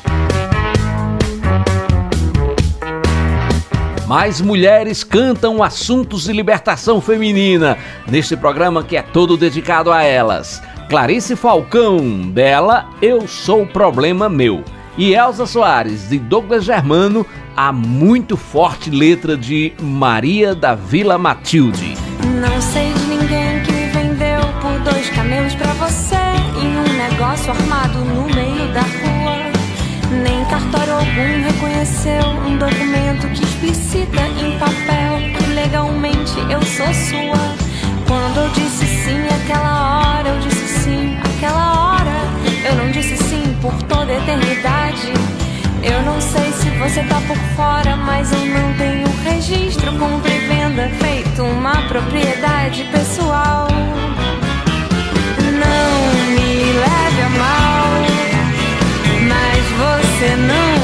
Mais 4.10 4.42
mulheres 4.42 5.04
cantam 5.04 5.62
assuntos 5.62 6.24
de 6.24 6.34
libertação 6.34 7.00
feminina 7.00 7.78
neste 8.08 8.36
programa 8.36 8.84
que 8.84 8.98
é 8.98 9.04
todo 9.04 9.38
dedicado 9.38 9.92
a 9.92 10.04
elas. 10.04 10.62
Clarice 10.90 11.36
Falcão, 11.36 12.32
dela 12.32 12.90
Eu 13.00 13.28
Sou 13.28 13.68
Problema 13.68 14.28
Meu. 14.28 14.64
E 15.00 15.16
Elza 15.16 15.46
Soares, 15.46 16.10
de 16.10 16.20
Douglas 16.20 16.66
Germano, 16.66 17.26
a 17.56 17.72
muito 17.72 18.36
forte 18.36 18.90
letra 18.90 19.38
de 19.38 19.72
Maria 19.82 20.54
da 20.54 20.76
Vila 20.76 21.18
Matilde. 21.18 21.96
Não 22.42 22.62
sei 22.62 22.92
de 22.92 23.06
ninguém 23.06 23.64
que 23.64 23.98
vendeu 23.98 24.42
por 24.62 24.78
dois 24.92 25.10
camelos 25.12 25.56
pra 25.56 25.72
você 25.76 26.18
em 26.62 26.78
um 26.78 26.98
negócio 26.98 27.50
armado 27.50 27.98
no 28.00 28.24
meio 28.24 28.74
da 28.74 28.82
rua. 28.82 29.40
Nem 30.22 30.44
cartório 30.50 30.92
algum 30.92 31.44
reconheceu 31.46 32.28
um 32.46 32.58
documento 32.58 33.30
que 33.34 33.46
explicita 33.46 34.20
em 34.20 34.60
papel 34.60 35.32
que 35.38 35.54
legalmente 35.54 36.38
eu 36.52 36.62
sou 36.64 36.94
sua. 36.94 37.56
Quando 38.06 38.38
eu 38.38 38.50
disse 38.50 38.86
sim 38.86 39.26
aquela 39.28 40.18
hora, 40.18 40.28
eu 40.28 40.40
disse 40.42 40.68
sim 40.84 41.18
aquela 41.24 41.94
hora. 41.94 42.19
Eu 42.70 42.76
não 42.76 42.92
disse 42.92 43.18
sim 43.18 43.58
por 43.64 43.74
toda 43.84 44.14
eternidade. 44.14 45.12
Eu 45.82 46.04
não 46.04 46.22
sei 46.22 46.52
se 46.52 46.70
você 46.78 47.02
tá 47.04 47.20
por 47.28 47.38
fora, 47.56 47.96
mas 47.96 48.32
eu 48.32 48.46
não 48.46 48.74
tenho 48.78 49.08
registro, 49.24 49.92
compra 49.98 50.32
e 50.32 50.48
venda 50.48 50.88
feito 51.02 51.42
uma 51.42 51.82
propriedade 51.88 52.84
pessoal. 52.92 53.68
Não 55.42 56.36
me 56.36 56.74
leve 56.74 57.22
a 57.24 57.30
mal, 57.40 57.88
mas 59.28 59.60
você 59.80 60.36
não 60.36 60.79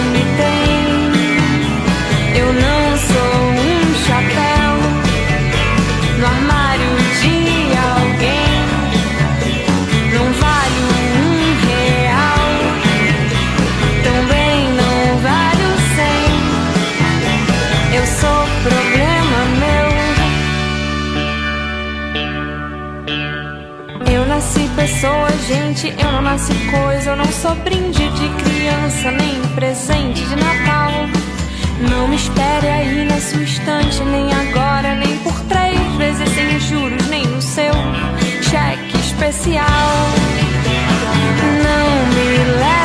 nasci 24.85 24.93
pessoa, 24.93 25.29
gente, 25.47 25.87
eu 25.99 26.11
não 26.11 26.21
nasci 26.21 26.53
coisa. 26.69 27.11
Eu 27.11 27.15
não 27.15 27.25
sou 27.25 27.55
brinde 27.55 28.07
de 28.09 28.29
criança, 28.43 29.11
nem 29.11 29.41
presente 29.55 30.23
de 30.23 30.35
Natal. 30.35 30.91
Não 31.89 32.07
me 32.07 32.15
espere 32.15 32.67
aí 32.67 33.05
na 33.05 33.19
sua 33.19 33.41
estante, 33.41 34.03
nem 34.03 34.31
agora, 34.31 34.95
nem 34.95 35.17
por 35.19 35.33
três 35.45 35.79
vezes 35.97 36.29
sem 36.29 36.59
juros, 36.59 37.07
nem 37.07 37.25
no 37.25 37.41
seu 37.41 37.73
cheque 38.43 38.97
especial. 38.97 39.63
Não 41.63 42.05
me 42.13 42.59
leve 42.59 42.84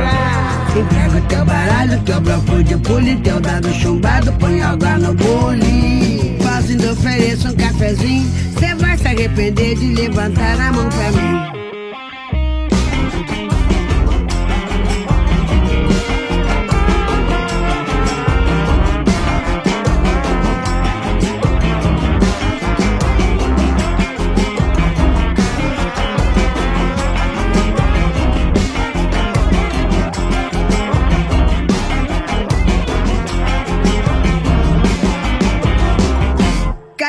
braço. 0.00 0.78
Entrega 0.78 1.20
teu 1.28 1.44
baralho, 1.44 2.00
teu 2.00 2.20
bloco 2.20 2.62
de 2.64 2.76
pule, 2.76 3.16
teu 3.16 3.40
dado 3.40 3.72
chumbado, 3.74 4.32
põe 4.34 4.62
água 4.62 4.98
no 4.98 5.14
bule. 5.14 6.36
Faço 6.42 6.70
ainda 6.70 6.92
ofereço 6.92 7.48
um 7.48 7.54
cafezinho, 7.54 8.30
cê 8.58 8.74
vai 8.74 8.96
se 8.96 9.06
arrepender 9.06 9.76
de 9.76 9.94
levantar 9.94 10.60
a 10.60 10.72
mão 10.72 10.88
pra 10.88 11.12
mim. 11.12 11.69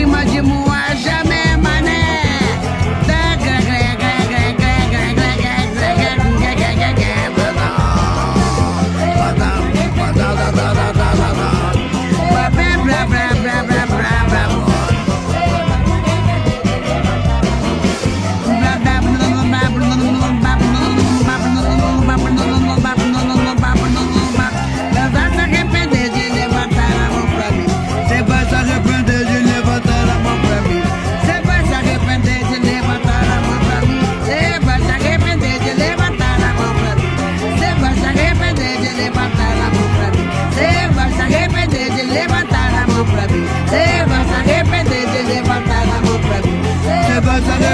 cima 0.00 0.24
de 0.24 0.40
muro. 0.40 0.69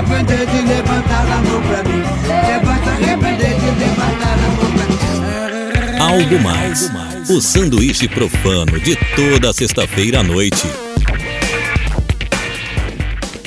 Arrepender 0.06 0.46
de 0.46 0.62
levantar 0.62 1.22
a 1.22 1.42
mão 1.42 1.62
pra 1.62 1.82
mim. 1.82 2.02
Arrepender 2.86 3.54
de 3.58 3.70
levantar 3.78 4.34
a 4.34 4.48
mão 4.48 4.70
pra 4.72 4.86
mim. 4.88 5.98
Algo 5.98 6.42
mais. 6.42 6.90
O 7.28 7.40
sanduíche 7.40 8.08
profano 8.08 8.78
de 8.78 8.96
toda 9.16 9.52
sexta-feira 9.52 10.20
à 10.20 10.22
noite. 10.22 10.66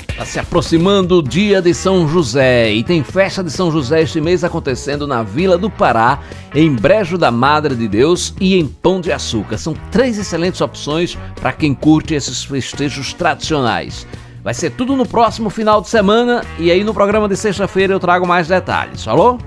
Está 0.10 0.26
se 0.26 0.39
aproximando 0.39 1.19
o 1.19 1.24
dia 1.24 1.62
de 1.62 1.74
São 1.74 2.06
José 2.06 2.74
e 2.74 2.84
tem 2.84 3.02
festa 3.04 3.41
de 3.41 3.50
São 3.50 3.72
José 3.72 4.02
este 4.02 4.19
mês 4.19 4.43
acontecendo 4.43 5.08
na 5.08 5.24
Vila 5.24 5.58
do 5.58 5.69
Pará, 5.69 6.19
em 6.54 6.76
Brejo 6.76 7.17
da 7.17 7.32
Madre 7.32 7.74
de 7.74 7.88
Deus 7.88 8.34
e 8.39 8.58
em 8.60 8.67
Pão 8.67 9.00
de 9.00 9.13
Açúcar. 9.13 9.58
São 9.58 9.74
três 9.89 10.17
excelentes 10.17 10.60
opções 10.60 11.17
para 11.39 11.54
quem 11.54 11.74
curte 11.74 12.13
esses 12.13 12.43
festejos 12.43 13.13
tradicionais. 13.13 14.06
Vai 14.43 14.54
ser 14.54 14.71
tudo 14.71 14.95
no 14.95 15.06
próximo 15.06 15.49
final 15.49 15.82
de 15.82 15.89
semana 15.89 16.43
e 16.58 16.71
aí 16.71 16.84
no 16.84 16.93
programa 16.93 17.28
de 17.28 17.36
sexta-feira 17.36 17.93
eu 17.93 17.99
trago 17.99 18.28
mais 18.28 18.47
detalhes, 18.47 19.04
falou? 19.04 19.38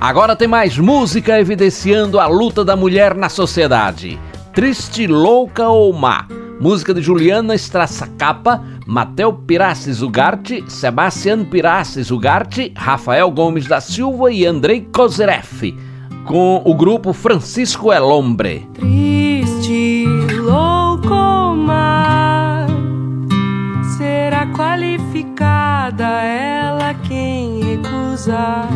Agora 0.00 0.36
tem 0.36 0.46
mais 0.46 0.76
música 0.76 1.40
evidenciando 1.40 2.20
a 2.20 2.26
luta 2.26 2.64
da 2.64 2.76
mulher 2.76 3.14
na 3.14 3.30
sociedade. 3.30 4.20
Triste, 4.52 5.06
louca 5.06 5.68
ou 5.68 5.92
má? 5.92 6.28
Música 6.60 6.92
de 6.92 7.00
Juliana 7.00 7.54
Strassacapa, 7.54 8.62
Matel 8.86 9.32
Pirassis 9.32 10.02
Ugarte, 10.02 10.62
Sebastian 10.68 11.44
Pirassis 11.44 12.10
Ugarte, 12.10 12.72
Rafael 12.76 13.30
Gomes 13.30 13.66
da 13.66 13.80
Silva 13.80 14.30
e 14.30 14.46
Andrei 14.46 14.86
Kozereff, 14.92 15.74
com 16.26 16.62
o 16.64 16.74
grupo 16.74 17.12
Francisco 17.12 17.90
El 17.92 18.04
Hombre. 18.04 18.68
Triste, 18.74 19.13
recusar. 28.24 28.68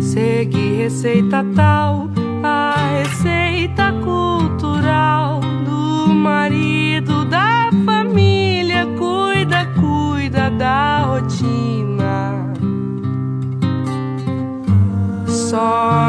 Segue 0.00 0.76
receita 0.76 1.44
tal, 1.54 2.10
a 2.42 2.74
receita 2.98 3.92
cultural 4.04 5.40
do 5.64 6.08
marido 6.14 7.24
da 7.24 7.70
família. 7.84 8.86
Cuida, 8.98 9.66
cuida 9.80 10.50
da 10.50 11.02
rotina. 11.04 12.52
Só 15.26 16.08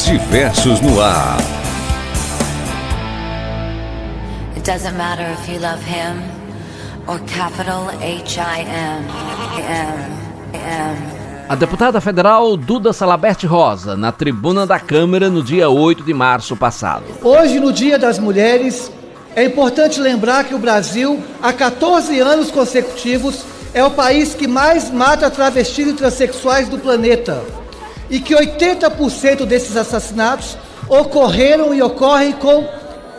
Amores 0.00 0.04
diversos 0.04 0.80
no 0.80 1.00
ar. 1.00 1.36
It 4.56 4.64
doesn't 4.64 4.96
matter 4.96 5.26
if 5.32 5.48
you 5.48 5.58
love 5.60 5.82
him 5.84 6.22
or 7.06 7.18
capital 7.26 7.88
H-I-M. 8.00 9.04
M. 9.58 10.54
M. 10.54 10.96
A 11.48 11.56
deputada 11.56 12.00
federal 12.00 12.56
Duda 12.56 12.92
Salabert 12.92 13.44
Rosa, 13.44 13.96
na 13.96 14.12
tribuna 14.12 14.66
da 14.66 14.78
Câmara 14.78 15.28
no 15.28 15.42
dia 15.42 15.68
8 15.68 16.04
de 16.04 16.14
março 16.14 16.56
passado. 16.56 17.04
Hoje, 17.22 17.58
no 17.58 17.72
Dia 17.72 17.98
das 17.98 18.18
Mulheres, 18.18 18.90
é 19.34 19.44
importante 19.44 20.00
lembrar 20.00 20.44
que 20.44 20.54
o 20.54 20.58
Brasil, 20.58 21.20
há 21.42 21.52
14 21.52 22.18
anos 22.20 22.50
consecutivos, 22.50 23.44
é 23.74 23.82
o 23.84 23.90
país 23.90 24.34
que 24.34 24.46
mais 24.46 24.90
mata 24.90 25.30
travestis 25.30 25.88
e 25.88 25.92
transexuais 25.92 26.68
do 26.68 26.78
planeta. 26.78 27.59
E 28.10 28.20
que 28.20 28.34
80% 28.34 29.46
desses 29.46 29.76
assassinatos 29.76 30.58
ocorreram 30.88 31.72
e 31.72 31.80
ocorrem 31.80 32.32
com 32.32 32.68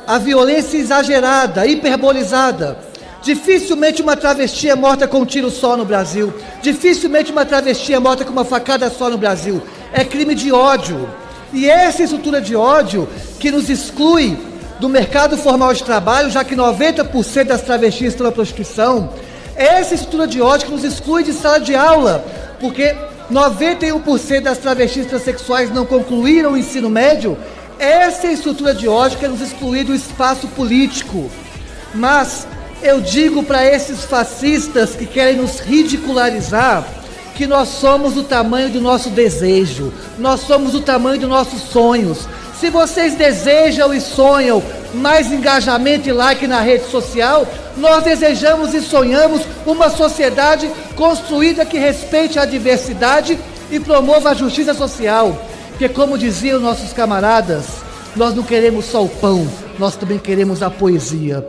a 0.05 0.17
violência 0.17 0.77
exagerada, 0.77 1.65
hiperbolizada 1.65 2.91
Dificilmente 3.21 4.01
uma 4.01 4.17
travesti 4.17 4.67
é 4.67 4.75
morta 4.75 5.07
com 5.07 5.19
um 5.19 5.25
tiro 5.25 5.51
só 5.51 5.77
no 5.77 5.85
Brasil. 5.85 6.33
Dificilmente 6.61 7.31
uma 7.31 7.45
travesti 7.45 7.93
é 7.93 7.99
morta 7.99 8.25
com 8.25 8.31
uma 8.31 8.43
facada 8.43 8.89
só 8.89 9.11
no 9.11 9.17
Brasil. 9.17 9.61
É 9.93 10.03
crime 10.03 10.33
de 10.33 10.51
ódio. 10.51 11.07
E 11.53 11.69
essa 11.69 12.01
estrutura 12.01 12.41
de 12.41 12.55
ódio 12.55 13.07
que 13.39 13.51
nos 13.51 13.69
exclui 13.69 14.35
do 14.79 14.89
mercado 14.89 15.37
formal 15.37 15.71
de 15.71 15.83
trabalho, 15.83 16.31
já 16.31 16.43
que 16.43 16.55
90% 16.55 17.43
das 17.43 17.61
travestis 17.61 18.07
estão 18.07 18.25
na 18.25 18.31
prostituição, 18.31 19.13
essa 19.55 19.93
estrutura 19.93 20.25
de 20.25 20.41
ódio 20.41 20.65
que 20.65 20.73
nos 20.73 20.83
exclui 20.83 21.23
de 21.23 21.33
sala 21.33 21.59
de 21.59 21.75
aula, 21.75 22.25
porque 22.59 22.95
91% 23.31 24.41
das 24.41 24.57
travestis 24.57 25.05
transexuais 25.05 25.71
não 25.71 25.85
concluíram 25.85 26.53
o 26.53 26.57
ensino 26.57 26.89
médio, 26.89 27.37
essa 27.79 28.27
é 28.27 28.33
estrutura 28.33 28.75
de 28.75 28.87
ódio 28.87 29.17
que 29.17 29.27
nos 29.27 29.41
exclui 29.41 29.83
do 29.83 29.95
espaço 29.95 30.47
político. 30.49 31.31
Mas 31.95 32.45
eu 32.83 32.99
digo 32.99 33.43
para 33.43 33.65
esses 33.65 34.03
fascistas 34.03 34.95
que 34.95 35.05
querem 35.05 35.37
nos 35.37 35.59
ridicularizar 35.59 36.85
que 37.35 37.47
nós 37.47 37.69
somos 37.69 38.17
o 38.17 38.23
tamanho 38.23 38.69
do 38.69 38.81
nosso 38.81 39.09
desejo, 39.09 39.91
nós 40.19 40.41
somos 40.41 40.75
o 40.75 40.81
tamanho 40.81 41.19
dos 41.19 41.29
nossos 41.29 41.61
sonhos. 41.63 42.27
Se 42.61 42.69
vocês 42.69 43.15
desejam 43.15 43.91
e 43.91 43.99
sonham 43.99 44.61
mais 44.93 45.31
engajamento 45.31 46.07
e 46.07 46.11
like 46.11 46.45
na 46.45 46.61
rede 46.61 46.87
social, 46.91 47.47
nós 47.75 48.03
desejamos 48.03 48.75
e 48.75 48.81
sonhamos 48.81 49.41
uma 49.65 49.89
sociedade 49.89 50.69
construída 50.95 51.65
que 51.65 51.79
respeite 51.79 52.37
a 52.37 52.45
diversidade 52.45 53.35
e 53.71 53.79
promova 53.79 54.29
a 54.29 54.33
justiça 54.35 54.75
social. 54.75 55.43
Porque, 55.69 55.89
como 55.89 56.19
diziam 56.19 56.59
nossos 56.59 56.93
camaradas, 56.93 57.65
nós 58.15 58.35
não 58.35 58.43
queremos 58.43 58.85
só 58.85 59.03
o 59.03 59.09
pão, 59.09 59.49
nós 59.79 59.95
também 59.95 60.19
queremos 60.19 60.61
a 60.61 60.69
poesia. 60.69 61.43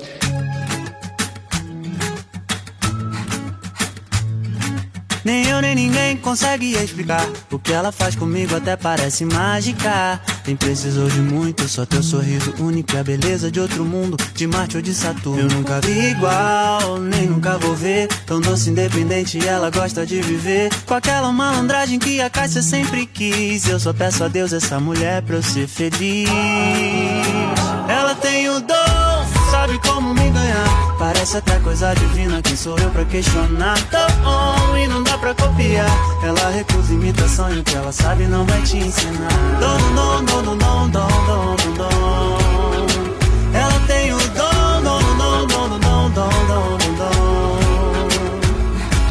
Nem 5.24 5.46
eu 5.46 5.60
nem 5.60 5.74
ninguém 5.74 6.16
consegue 6.16 6.72
explicar. 6.72 7.26
O 7.50 7.58
que 7.58 7.72
ela 7.72 7.92
faz 7.92 8.16
comigo 8.16 8.56
até 8.56 8.76
parece 8.76 9.24
mágica. 9.24 10.20
Nem 10.46 10.56
precisou 10.56 11.08
de 11.08 11.20
muito, 11.20 11.68
só 11.68 11.86
teu 11.86 12.02
sorriso 12.02 12.52
único 12.58 12.94
e 12.94 12.98
a 12.98 13.04
beleza 13.04 13.50
de 13.50 13.60
outro 13.60 13.84
mundo, 13.84 14.16
de 14.34 14.46
Marte 14.46 14.76
ou 14.76 14.82
de 14.82 14.92
Saturno. 14.92 15.40
Eu 15.40 15.48
nunca 15.48 15.80
vi 15.80 16.10
igual, 16.10 16.98
nem 16.98 17.26
nunca 17.26 17.56
vou 17.58 17.74
ver. 17.76 18.08
Tão 18.26 18.40
doce, 18.40 18.70
independente, 18.70 19.46
ela 19.46 19.70
gosta 19.70 20.04
de 20.04 20.20
viver. 20.20 20.70
Com 20.84 20.94
aquela 20.94 21.30
malandragem 21.32 21.98
que 21.98 22.20
a 22.20 22.28
Cássia 22.28 22.62
sempre 22.62 23.06
quis. 23.06 23.68
Eu 23.68 23.78
só 23.78 23.92
peço 23.92 24.24
a 24.24 24.28
Deus 24.28 24.52
essa 24.52 24.80
mulher 24.80 25.22
pra 25.22 25.36
eu 25.36 25.42
ser 25.42 25.68
feliz. 25.68 26.28
Ela 27.88 28.14
tem 28.14 28.48
o 28.48 28.60
dom, 28.60 28.91
Parece 31.02 31.38
até 31.38 31.58
coisa 31.58 31.92
divina, 31.94 32.40
quem 32.40 32.54
sou 32.54 32.78
eu 32.78 32.88
pra 32.90 33.04
questionar? 33.04 33.76
Tão 33.90 34.78
e 34.78 34.86
não 34.86 35.02
dá 35.02 35.18
pra 35.18 35.34
copiar. 35.34 35.90
Ela 36.22 36.50
recusa 36.50 36.92
imitação 36.92 37.52
e 37.52 37.58
o 37.58 37.64
que 37.64 37.74
ela 37.74 37.90
sabe 37.90 38.22
não 38.26 38.46
vai 38.46 38.62
te 38.62 38.76
ensinar. 38.76 39.28
Dom, 39.58 39.94
dom, 39.96 40.24
dom, 40.24 40.42
dom, 40.44 40.56
dom, 40.56 40.88
dom, 40.90 41.56
dom, 41.56 41.74
dom. 41.74 42.86
Ela 43.52 43.80
tem 43.88 44.12
o 44.12 44.18
dom, 44.18 44.82
dom, 44.84 45.16
dom, 45.16 45.46
dom, 45.48 45.68
dom, 45.68 45.78
dom, 45.80 46.10
dom, 46.46 46.78
dom, 46.78 46.94
dom. 46.94 47.58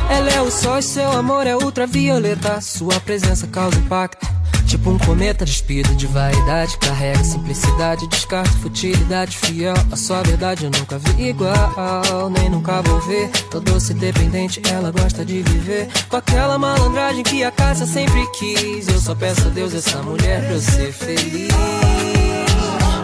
Ela 0.10 0.30
é 0.30 0.42
o 0.42 0.50
sol 0.50 0.78
e 0.78 0.84
seu 0.84 1.12
amor 1.12 1.46
é 1.46 1.58
ultravioleta. 1.58 2.62
Sua 2.62 3.02
presença 3.02 3.48
causa 3.48 3.78
impacto. 3.78 4.26
Tipo 4.72 4.90
um 4.90 4.98
cometa 4.98 5.44
despido 5.44 5.94
de 5.96 6.08
vaidade. 6.08 6.78
Carrega 6.78 7.22
simplicidade, 7.26 8.08
descarta 8.08 8.50
futilidade. 8.60 9.38
Fiel 9.38 9.74
à 9.92 9.98
sua 9.98 10.24
verdade 10.24 10.64
eu 10.64 10.72
nunca 10.72 10.98
vi 10.98 11.28
igual 11.28 12.30
Nem 12.30 12.50
nunca 12.50 12.82
vou 12.82 13.02
ver. 13.02 13.30
Tô 13.50 13.60
doce 13.60 13.94
dependente, 13.94 14.62
ela 14.72 14.90
gosta 14.90 15.26
de 15.26 15.42
viver. 15.42 15.90
Com 16.08 16.16
aquela 16.16 16.58
malandragem 16.58 17.22
que 17.22 17.44
a 17.44 17.52
casa 17.52 17.86
sempre 17.86 18.26
quis. 18.40 18.88
Eu 18.88 19.02
só 19.02 19.14
peço 19.14 19.46
a 19.46 19.50
Deus 19.50 19.74
essa 19.74 20.02
mulher 20.04 20.42
pra 20.46 20.54
eu 20.54 20.62
ser 20.62 20.94
feliz. 20.94 21.50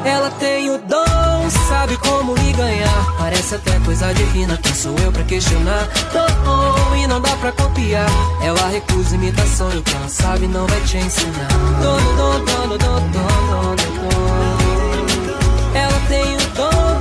Ela 0.06 0.32
tem 0.32 0.70
o 0.70 0.78
dom, 0.78 1.17
sabe 1.50 1.98
como 1.98 2.34
me 2.34 2.54
ganhar. 2.54 3.16
Parece 3.18 3.56
até 3.56 3.80
coisa 3.80 4.14
divina, 4.14 4.58
quem 4.58 4.74
sou 4.74 4.96
eu 5.00 5.12
pra 5.12 5.24
questionar? 5.24 5.88
Dom, 6.12 6.96
e 6.96 7.08
não 7.08 7.22
dá 7.22 7.36
pra 7.38 7.52
copiar. 7.52 8.10
Ela 8.42 8.68
recusa 8.68 9.16
imitação 9.16 9.72
e 9.72 9.78
o 9.78 9.84
que 9.84 9.96
ela 9.96 10.10
sabe 10.10 10.48
não 10.48 10.68
vai 10.68 10.82
te 10.82 10.98
ensinar. 10.98 11.48
Dom, 11.82 12.16
dom, 12.16 12.46
dom, 12.46 12.68
dom, 12.70 12.78
dom, 12.78 13.76
dom. 13.76 13.76
Ela 15.74 16.00
tem 16.08 16.36
o 16.36 16.40
dom, 16.56 16.97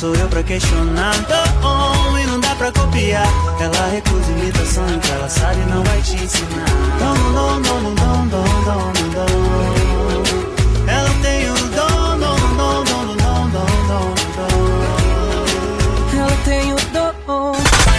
sou 0.00 0.14
eu 0.14 0.28
pra 0.28 0.42
questionar? 0.42 1.14
Dom, 1.60 2.18
e 2.18 2.26
não 2.26 2.40
dá 2.40 2.54
pra 2.54 2.72
copiar. 2.72 3.28
Ela 3.60 3.90
recusa 3.92 4.32
imitação, 4.32 4.86
e 4.88 5.10
ela 5.10 5.28
sabe 5.28 5.60
não 5.68 5.84
vai 5.84 6.00
te 6.00 6.14
ensinar. 6.14 6.64
Dom, 6.98 7.32
dom, 7.34 7.60
dom, 7.60 7.82
dom, 7.82 7.94
dom, 7.94 8.44
dom, 8.64 8.92
dom, 8.94 9.26
dom. 9.26 10.22
Ela 10.90 11.10
tem 11.20 11.50
o 11.50 11.54
dom, 11.54 12.18
dom, 12.18 12.34
dom, 12.56 12.84
dom, 12.84 13.14
dom, 13.18 13.50
dom, 13.50 13.66
dom, 13.88 14.14
Ela 16.16 16.36
tem 16.46 16.72
o 16.72 16.76
dom. 16.94 17.52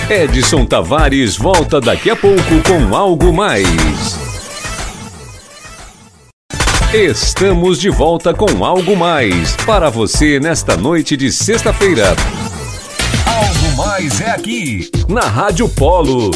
Edson 0.09 0.65
Tavares 0.65 1.37
volta 1.37 1.79
daqui 1.79 2.09
a 2.09 2.15
pouco 2.15 2.63
com 2.65 2.95
algo 2.95 3.31
mais. 3.31 4.20
Estamos 6.93 7.79
de 7.79 7.89
volta 7.89 8.33
com 8.33 8.65
algo 8.65 8.97
mais 8.97 9.55
para 9.65 9.89
você 9.89 10.41
nesta 10.41 10.75
noite 10.75 11.15
de 11.15 11.31
sexta-feira. 11.31 12.07
Algo 13.25 13.77
mais 13.77 14.19
é 14.19 14.31
aqui 14.31 14.91
na 15.07 15.21
Rádio 15.21 15.69
Polo. 15.69 16.31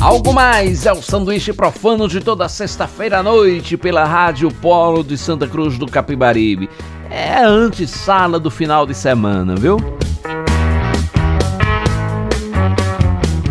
Algo 0.00 0.32
mais 0.32 0.86
é 0.86 0.92
o 0.92 1.02
sanduíche 1.02 1.52
profano 1.52 2.08
de 2.08 2.18
toda 2.18 2.48
sexta-feira 2.48 3.18
à 3.18 3.22
noite 3.22 3.76
pela 3.76 4.06
Rádio 4.06 4.50
Polo 4.50 5.04
de 5.04 5.18
Santa 5.18 5.46
Cruz 5.46 5.76
do 5.76 5.86
Capibaribe. 5.86 6.70
É 7.10 7.34
a 7.34 7.46
antessala 7.46 8.40
do 8.40 8.50
final 8.50 8.86
de 8.86 8.94
semana, 8.94 9.54
viu? 9.54 9.76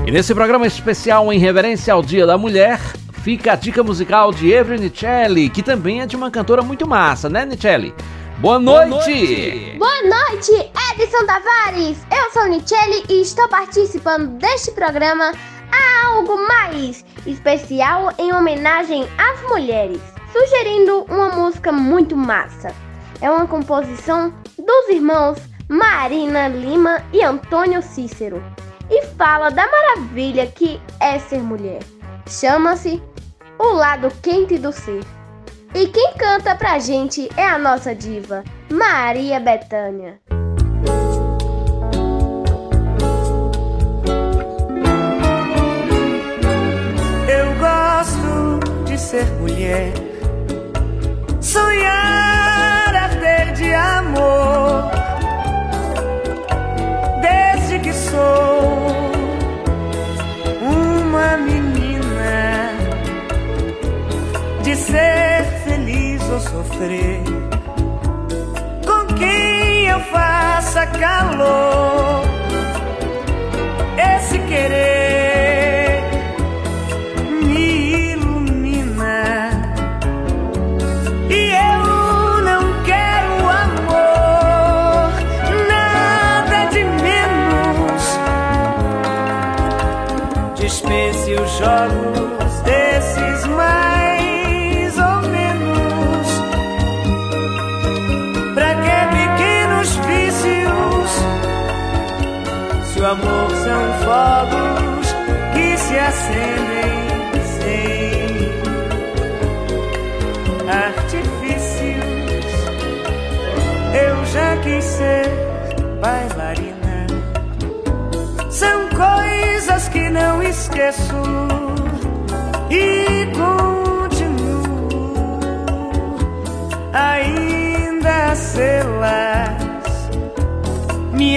E 0.04 0.12
nesse 0.12 0.34
programa 0.34 0.66
especial 0.66 1.32
em 1.32 1.38
reverência 1.38 1.94
ao 1.94 2.02
Dia 2.02 2.26
da 2.26 2.40
Mulher, 2.40 2.80
fica 3.20 3.54
a 3.54 3.56
dica 3.56 3.84
musical 3.84 4.32
de 4.32 4.52
Evry 4.52 4.80
Nicelli, 4.80 5.50
que 5.50 5.62
também 5.62 6.02
é 6.02 6.06
de 6.06 6.16
uma 6.16 6.32
cantora 6.32 6.62
muito 6.62 6.88
massa, 6.88 7.30
né, 7.30 7.46
Nicelli? 7.46 7.94
Boa 8.38 8.58
noite! 8.58 9.76
Boa 9.78 10.02
noite, 10.04 10.52
Edson 10.94 11.26
Tavares! 11.26 11.98
Eu 12.12 12.32
sou 12.32 12.48
Nicelli 12.48 13.04
e 13.10 13.22
estou 13.22 13.48
participando 13.50 14.38
deste 14.38 14.72
programa 14.72 15.34
a 15.72 16.08
Algo 16.08 16.48
Mais, 16.48 17.06
especial 17.26 18.14
em 18.18 18.34
homenagem 18.34 19.06
às 19.18 19.42
mulheres, 19.50 20.02
sugerindo 20.32 21.06
uma 21.10 21.30
música 21.30 21.72
muito 21.72 22.16
massa. 22.16 22.74
É 23.22 23.30
uma 23.30 23.46
composição 23.46 24.34
dos 24.58 24.90
irmãos 24.90 25.38
Marina 25.68 26.48
Lima 26.48 27.04
e 27.12 27.22
Antônio 27.22 27.82
Cícero 27.82 28.42
e 28.90 29.06
fala 29.18 29.50
da 29.50 29.68
maravilha 29.70 30.48
que 30.48 30.82
é 31.00 31.20
ser 31.20 31.44
mulher. 31.44 31.80
Chama-se 32.30 33.02
O 33.62 33.74
Lado 33.74 34.10
Quente 34.22 34.58
do 34.58 34.72
Ser. 34.72 35.04
E 35.76 35.88
quem 35.88 36.14
canta 36.18 36.56
pra 36.56 36.80
gente 36.80 37.30
é 37.36 37.46
a 37.46 37.60
nossa 37.60 37.94
diva, 37.94 38.42
Maria 38.72 39.38
Bethânia. 39.38 40.18
Eu 47.28 47.54
gosto 47.60 48.86
de 48.86 48.98
ser 48.98 49.26
mulher, 49.42 49.92
sonhar 51.42 52.09
sofrer, 66.80 67.22
com 68.86 69.14
quem 69.16 69.88
eu 69.88 70.00
faça 70.00 70.88
calor, 70.88 71.79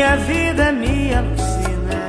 Minha 0.02 0.16
vida 0.16 0.72
me 0.72 1.14
alucina. 1.14 2.00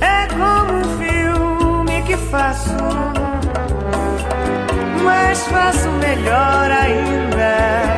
É 0.00 0.26
como 0.28 0.78
um 0.78 0.84
filme 0.98 2.02
que 2.06 2.16
faço 2.16 2.70
mas 5.04 5.46
faço 5.48 5.90
melhor 5.90 6.70
ainda 6.70 7.91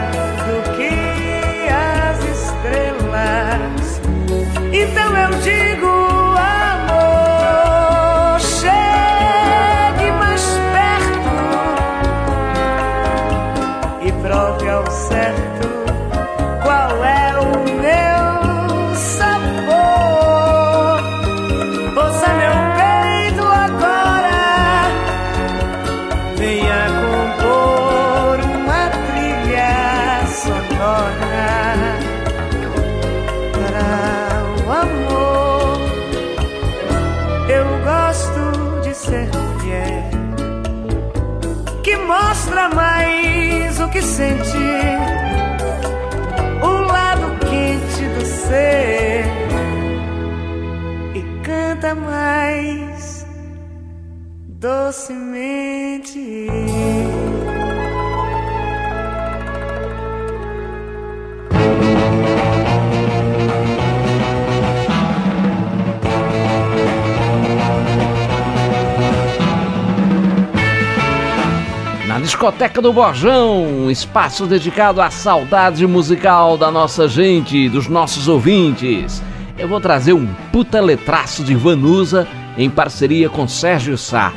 discoteca 72.44 72.82
do 72.82 72.92
Borjão, 72.92 73.90
espaço 73.90 74.46
dedicado 74.46 75.00
à 75.00 75.08
saudade 75.08 75.86
musical 75.86 76.58
da 76.58 76.70
nossa 76.70 77.08
gente, 77.08 77.70
dos 77.70 77.88
nossos 77.88 78.28
ouvintes. 78.28 79.22
Eu 79.56 79.66
vou 79.66 79.80
trazer 79.80 80.12
um 80.12 80.26
puta 80.52 80.78
letraço 80.78 81.42
de 81.42 81.54
Vanusa 81.54 82.28
em 82.58 82.68
parceria 82.68 83.30
com 83.30 83.48
Sérgio 83.48 83.96
Sá, 83.96 84.30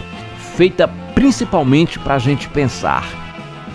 feita 0.56 0.90
principalmente 1.14 2.00
pra 2.00 2.18
gente 2.18 2.48
pensar. 2.48 3.04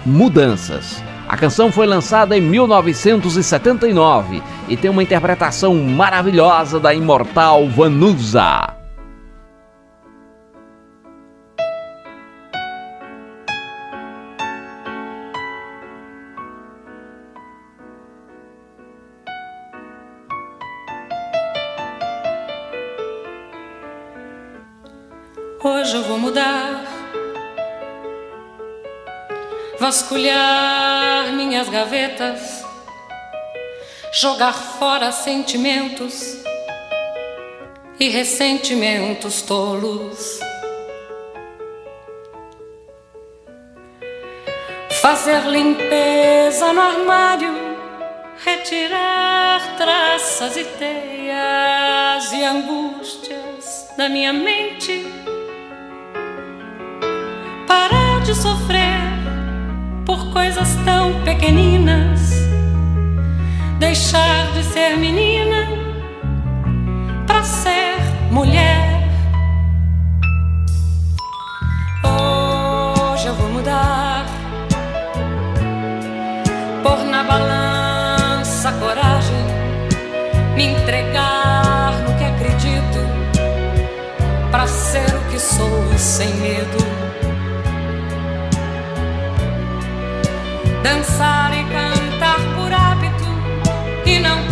Mudanças. 0.06 1.04
A 1.28 1.36
canção 1.36 1.70
foi 1.70 1.86
lançada 1.86 2.34
em 2.34 2.40
1979 2.40 4.42
e 4.66 4.78
tem 4.78 4.90
uma 4.90 5.02
interpretação 5.02 5.74
maravilhosa 5.74 6.80
da 6.80 6.94
imortal 6.94 7.68
Vanusa. 7.68 8.81
Hoje 25.64 25.94
eu 25.94 26.02
vou 26.02 26.18
mudar, 26.18 26.82
vasculhar 29.78 31.32
minhas 31.34 31.68
gavetas, 31.68 32.64
jogar 34.12 34.54
fora 34.54 35.12
sentimentos 35.12 36.42
e 38.00 38.08
ressentimentos 38.08 39.42
tolos. 39.42 40.40
Fazer 45.00 45.42
limpeza 45.46 46.72
no 46.72 46.80
armário, 46.80 47.54
retirar 48.44 49.76
traças 49.76 50.56
e 50.56 50.64
teias 50.64 52.32
e 52.32 52.42
angústias 52.42 53.86
da 53.96 54.08
minha 54.08 54.32
mente 54.32 55.11
de 58.32 58.38
sofrer 58.38 58.98
por 60.06 60.32
coisas 60.32 60.74
tão 60.86 61.22
pequeninas, 61.22 62.32
deixar 63.78 64.50
de 64.52 64.62
ser 64.64 64.96
menina 64.96 65.68
para 67.26 67.44
ser 67.44 67.98
mulher. 68.30 69.06
Hoje 72.02 73.26
eu 73.26 73.34
vou 73.34 73.50
mudar, 73.50 74.24
pôr 76.82 77.04
na 77.04 77.22
balança 77.24 78.70
a 78.70 78.72
coragem, 78.72 79.44
me 80.56 80.68
entregar 80.68 81.92
no 82.08 82.16
que 82.16 82.24
acredito, 82.24 82.98
para 84.50 84.66
ser 84.66 85.14
o 85.16 85.30
que 85.30 85.38
sou 85.38 85.98
sem 85.98 86.32
medo. 86.36 87.01
Dançar 90.82 91.52
e 91.54 91.64
cantar 91.64 92.38
por 92.56 92.72
hábito 92.72 93.24
e 94.04 94.18
não 94.18 94.51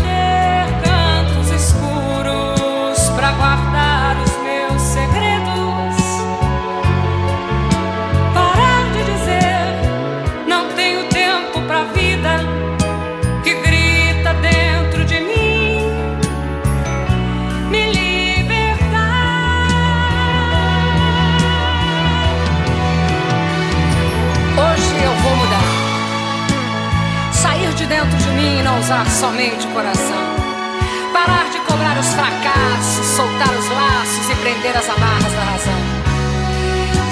usar 28.80 29.06
somente 29.10 29.66
o 29.66 29.70
coração. 29.72 30.24
Parar 31.12 31.50
de 31.50 31.58
cobrar 31.60 31.98
os 31.98 32.06
fracassos, 32.14 33.06
soltar 33.14 33.50
os 33.50 33.68
laços 33.68 34.30
e 34.30 34.34
prender 34.36 34.74
as 34.74 34.88
amarras 34.88 35.32
da 35.32 35.44
razão. 35.44 35.80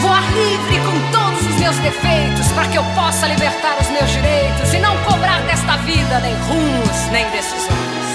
Voar 0.01 0.25
livre 0.33 0.81
com 0.81 1.13
todos 1.13 1.47
os 1.47 1.57
meus 1.61 1.77
defeitos 1.77 2.51
para 2.53 2.69
que 2.69 2.79
eu 2.79 2.85
possa 2.95 3.27
libertar 3.27 3.77
os 3.81 3.89
meus 3.91 4.11
direitos 4.11 4.73
e 4.73 4.79
não 4.79 4.97
cobrar 5.05 5.43
desta 5.43 5.77
vida 5.79 6.21
nem 6.21 6.35
rumos 6.49 6.97
nem 7.13 7.29
decisões. 7.31 8.09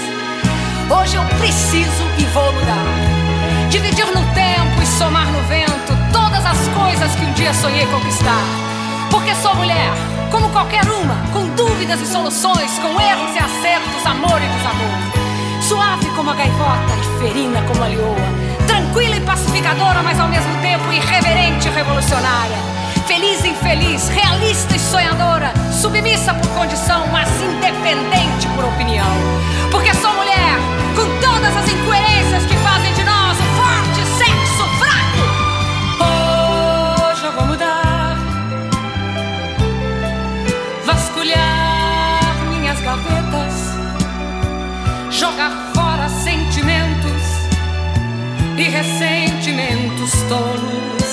Hoje 0.90 1.14
eu 1.14 1.24
preciso 1.38 2.04
e 2.18 2.24
vou 2.34 2.52
mudar. 2.52 3.70
Dividir 3.70 4.06
no 4.06 4.22
tempo 4.34 4.82
e 4.82 4.86
somar 4.98 5.26
no 5.30 5.40
vento 5.42 5.96
todas 6.12 6.44
as 6.44 6.58
coisas 6.68 7.14
que 7.14 7.24
um 7.24 7.32
dia 7.34 7.54
sonhei 7.54 7.86
conquistar. 7.86 8.42
Porque 9.10 9.34
sou 9.36 9.54
mulher, 9.54 9.92
como 10.34 10.50
qualquer 10.50 10.82
uma, 10.86 11.14
com 11.32 11.46
dúvidas 11.54 12.00
e 12.00 12.06
soluções, 12.08 12.76
com 12.80 13.00
erros 13.00 13.36
e 13.36 13.38
acertos, 13.38 14.04
amor 14.04 14.42
e 14.42 14.48
desamor. 14.48 15.62
Suave 15.62 16.06
como 16.16 16.28
a 16.28 16.34
gaivota 16.34 16.92
e 17.00 17.20
ferina 17.20 17.62
como 17.62 17.84
a 17.84 17.86
leoa. 17.86 18.16
Tranquila 18.66 19.14
e 19.14 19.20
pacificadora, 19.20 20.02
mas 20.02 20.18
ao 20.18 20.26
mesmo 20.26 20.52
tempo 20.60 20.92
irreverente 20.92 21.68
e 21.68 21.70
revolucionária. 21.70 22.56
Feliz 23.06 23.44
e 23.44 23.50
infeliz, 23.50 24.08
realista 24.08 24.74
e 24.74 24.80
sonhadora, 24.80 25.52
submissa 25.70 26.34
por 26.34 26.48
condição, 26.48 27.06
mas 27.12 27.28
independente 27.40 28.48
por 28.56 28.64
opinião. 28.64 29.06
Porque 29.70 29.94
sou 29.94 30.12
mulher, 30.14 30.58
com 30.96 31.06
todas 31.20 31.56
as 31.56 31.68
incoerências 31.68 32.44
que 32.46 32.56
fazem 32.56 32.92
de 32.94 33.03
jogar 45.14 45.72
fora 45.72 46.08
sentimentos 46.08 47.22
e 48.58 48.62
ressentimentos 48.64 50.10
tolos. 50.28 51.03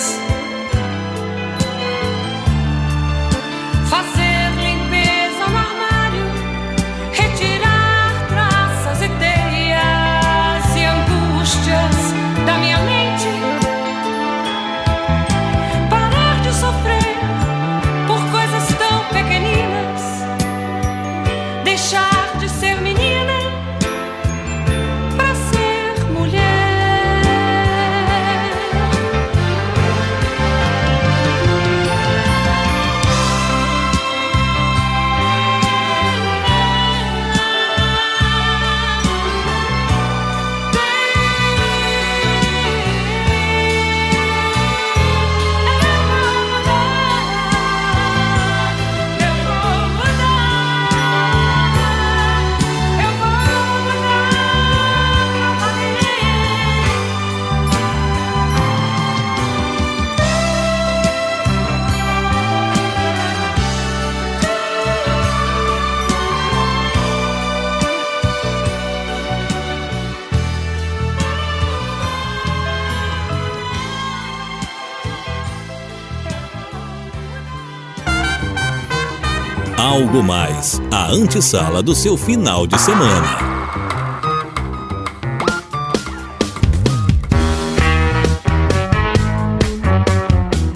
Algo 80.12 80.28
Mais, 80.28 80.82
a 80.92 81.08
antessala 81.10 81.82
do 81.82 81.96
seu 81.96 82.18
final 82.18 82.68
de 82.68 82.78
semana. 82.78 83.38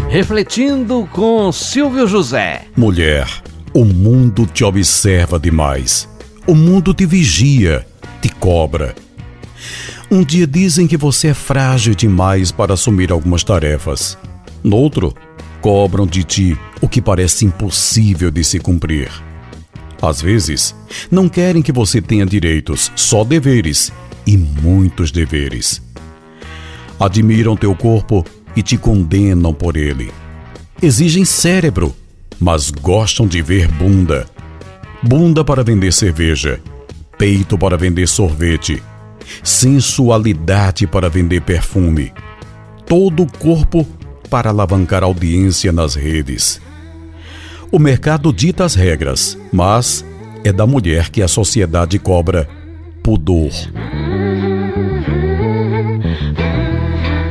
Refletindo 0.09 1.05
com 1.11 1.51
Silvio 1.51 2.07
José. 2.07 2.61
Mulher, 2.77 3.27
o 3.73 3.83
mundo 3.83 4.45
te 4.45 4.63
observa 4.63 5.37
demais. 5.37 6.07
O 6.47 6.55
mundo 6.55 6.93
te 6.93 7.05
vigia, 7.05 7.85
te 8.21 8.29
cobra. 8.29 8.95
Um 10.09 10.23
dia 10.23 10.47
dizem 10.47 10.87
que 10.87 10.95
você 10.95 11.27
é 11.27 11.33
frágil 11.33 11.93
demais 11.93 12.53
para 12.53 12.75
assumir 12.75 13.11
algumas 13.11 13.43
tarefas. 13.43 14.17
No 14.63 14.77
outro, 14.77 15.13
cobram 15.65 16.05
de 16.05 16.23
ti 16.23 16.55
o 16.79 16.87
que 16.87 17.01
parece 17.01 17.43
impossível 17.43 18.29
de 18.29 18.43
se 18.43 18.59
cumprir. 18.59 19.09
Às 19.99 20.21
vezes, 20.21 20.75
não 21.09 21.27
querem 21.27 21.63
que 21.63 21.71
você 21.71 21.99
tenha 21.99 22.23
direitos, 22.23 22.91
só 22.95 23.23
deveres 23.23 23.91
e 24.27 24.37
muitos 24.37 25.09
deveres. 25.09 25.81
Admiram 26.99 27.57
teu 27.57 27.73
corpo 27.73 28.23
e 28.55 28.61
te 28.61 28.77
condenam 28.77 29.55
por 29.55 29.75
ele. 29.75 30.11
Exigem 30.79 31.25
cérebro, 31.25 31.95
mas 32.39 32.69
gostam 32.69 33.25
de 33.25 33.41
ver 33.41 33.67
bunda. 33.67 34.27
Bunda 35.01 35.43
para 35.43 35.63
vender 35.63 35.91
cerveja, 35.91 36.61
peito 37.17 37.57
para 37.57 37.75
vender 37.75 38.07
sorvete, 38.07 38.83
sensualidade 39.43 40.85
para 40.85 41.09
vender 41.09 41.41
perfume, 41.41 42.13
todo 42.85 43.23
o 43.23 43.37
corpo 43.39 43.83
para 44.29 44.49
alavancar 44.49 45.03
audiência 45.03 45.71
nas 45.71 45.95
redes. 45.95 46.61
O 47.71 47.79
mercado 47.79 48.31
dita 48.31 48.63
as 48.63 48.75
regras, 48.75 49.37
mas 49.51 50.05
é 50.43 50.51
da 50.51 50.67
mulher 50.67 51.09
que 51.09 51.21
a 51.21 51.27
sociedade 51.27 51.97
cobra 51.97 52.47
pudor. 53.01 53.51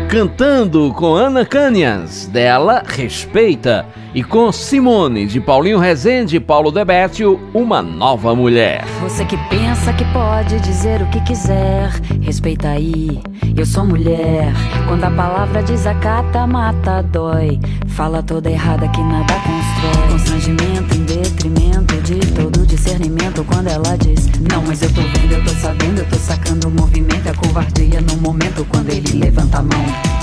Cantando 0.08 0.92
com 0.94 1.14
Ana 1.14 1.44
Canias, 1.44 2.26
dela 2.26 2.82
Respeita, 2.86 3.86
e 4.14 4.22
com 4.22 4.52
Simone, 4.52 5.26
de 5.26 5.40
Paulinho 5.40 5.78
Rezende 5.78 6.36
e 6.36 6.40
Paulo 6.40 6.70
Debétio, 6.70 7.40
Uma 7.52 7.82
Nova 7.82 8.34
Mulher. 8.34 8.84
Você 9.02 9.24
que 9.24 9.36
pensa 9.48 9.92
que 9.92 10.04
pode 10.12 10.60
dizer 10.60 11.02
o 11.02 11.06
que 11.06 11.20
quiser, 11.22 11.90
respeita 12.22 12.68
aí, 12.68 13.20
eu 13.56 13.66
sou 13.66 13.84
mulher. 13.84 14.52
Quando 14.86 15.02
a 15.02 15.10
palavra 15.10 15.62
desacata, 15.62 16.46
mata, 16.46 17.02
dói. 17.02 17.58
Fala 17.88 18.22
toda 18.22 18.50
errada 18.50 18.88
que 18.88 19.00
nada 19.00 19.34
constrói. 19.34 20.08
Constrangimento 20.12 20.94
em 20.94 21.04
detrimento 21.04 21.96
de 22.02 22.18
todo 22.32 22.66
discernimento. 22.66 23.44
Quando 23.44 23.68
ela 23.68 23.96
diz, 23.96 24.30
não, 24.40 24.62
mas 24.62 24.82
eu 24.82 24.92
tô 24.92 25.00
vendo, 25.00 25.32
eu 25.32 25.44
tô 25.44 25.50
sabendo, 25.50 25.98
eu 25.98 26.08
tô 26.08 26.16
sacando 26.16 26.68
o 26.68 26.70
movimento. 26.70 27.28
É 27.28 27.32
covardia 27.34 28.00
no 28.00 28.16
momento 28.16 28.64
quando 28.68 28.90
ele 28.90 29.18
levanta 29.18 29.58
a 29.58 29.62
mão. 29.62 30.13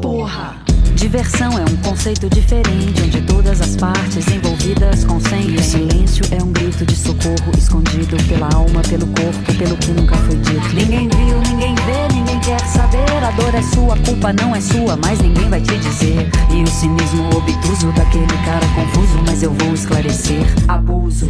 Porra. 0.00 0.56
Diversão 0.94 1.58
é 1.58 1.62
um 1.62 1.76
conceito 1.78 2.28
diferente, 2.28 3.02
onde 3.02 3.20
todas 3.22 3.60
as 3.60 3.76
partes 3.76 4.28
envolvidas 4.28 5.04
consentem. 5.04 5.56
O 5.56 5.62
silêncio 5.62 6.24
é 6.30 6.42
um 6.42 6.52
grito 6.52 6.84
de 6.84 6.94
socorro 6.94 7.52
escondido 7.56 8.16
pela 8.28 8.48
alma, 8.52 8.82
pelo 8.82 9.06
corpo, 9.06 9.54
pelo 9.58 9.76
que 9.76 9.90
nunca 9.92 10.16
foi 10.16 10.36
dito. 10.36 10.74
Ninguém 10.74 11.08
viu, 11.08 11.40
ninguém 11.48 11.74
vê, 11.74 12.14
ninguém 12.14 12.38
quer 12.40 12.60
saber. 12.60 13.24
A 13.24 13.30
dor 13.32 13.54
é 13.54 13.62
sua, 13.62 13.94
a 13.94 13.98
culpa 13.98 14.32
não 14.32 14.54
é 14.54 14.60
sua, 14.60 14.96
mas 14.96 15.18
ninguém 15.20 15.48
vai 15.48 15.60
te 15.60 15.76
dizer. 15.78 16.28
E 16.52 16.62
o 16.62 16.66
cinismo 16.66 17.28
obtuso 17.36 17.90
daquele 17.92 18.26
cara 18.44 18.66
confuso, 18.74 19.22
mas 19.26 19.42
eu 19.42 19.52
vou 19.54 19.72
esclarecer. 19.72 20.44
Abuso. 20.68 21.28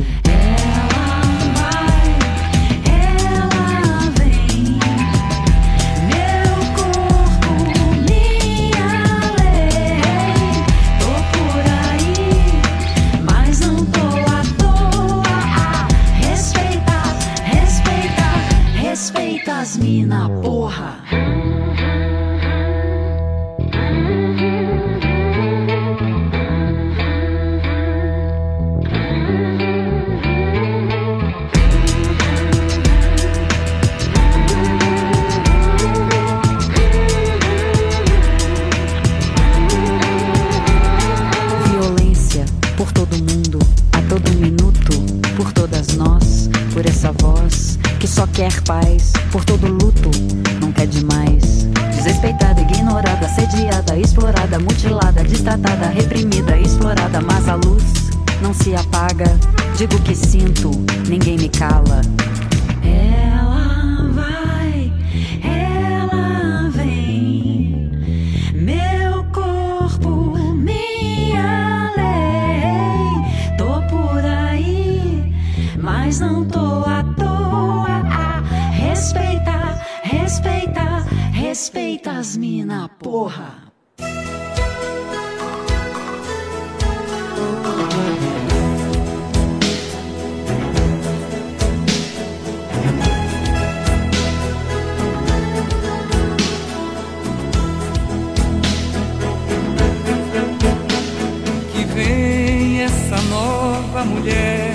nova 104.00 104.04
mulher 104.04 104.72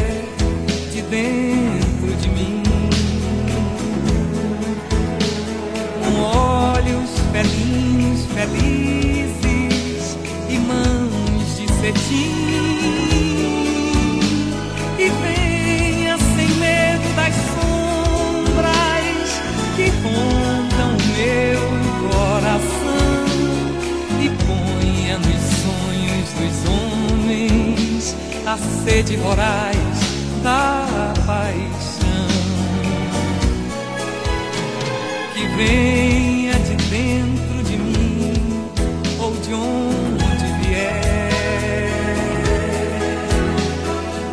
de 0.92 1.02
dentro 1.02 2.16
de 2.22 2.30
mim. 2.30 2.64
Com 6.04 6.22
olhos 6.22 7.10
felinos, 7.32 8.26
felizes 8.34 10.18
e 10.50 10.58
mãos 10.60 11.58
de 11.58 11.68
cetim. 11.74 12.45
a 28.48 28.58
sede 28.58 29.18
voraz 29.18 29.76
da 30.44 31.14
paixão. 31.26 32.28
Que 35.34 35.48
venha 35.58 36.54
de 36.54 36.76
dentro 36.90 37.64
de 37.64 37.78
mim 37.78 38.70
ou 39.20 39.32
de 39.38 39.54
onde 39.54 40.46
vier, 40.62 41.90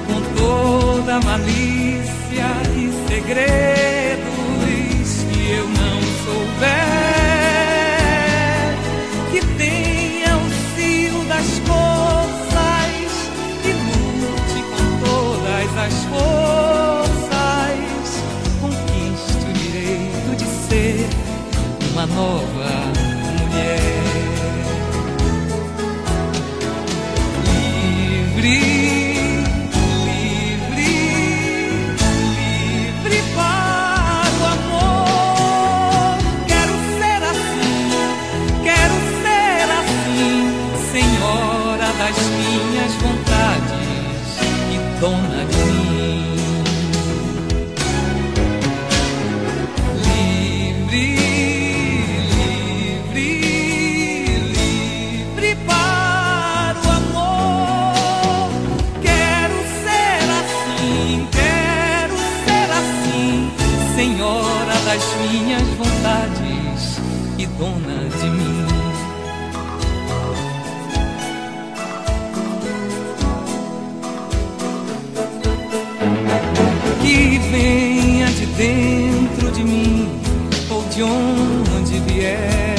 com 0.07 0.21
toda 0.37 1.21
malícia 1.21 2.47
e 2.77 2.93
segredo. 3.09 3.82
서 22.23 22.52
dona 67.63 68.09
de 68.21 68.29
mim. 68.29 68.67
Que 77.03 77.39
venha 77.51 78.27
de 78.27 78.47
dentro 78.47 79.51
de 79.53 79.63
mim 79.63 80.09
ou 80.71 80.83
de 80.89 81.03
onde 81.05 82.01
vier, 82.01 82.77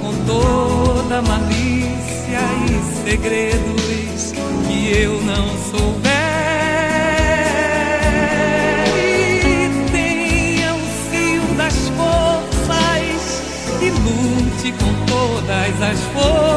com 0.00 0.12
toda 0.26 1.22
malícia 1.22 2.40
e 2.68 3.04
segredo 3.04 3.75
for 16.16 16.55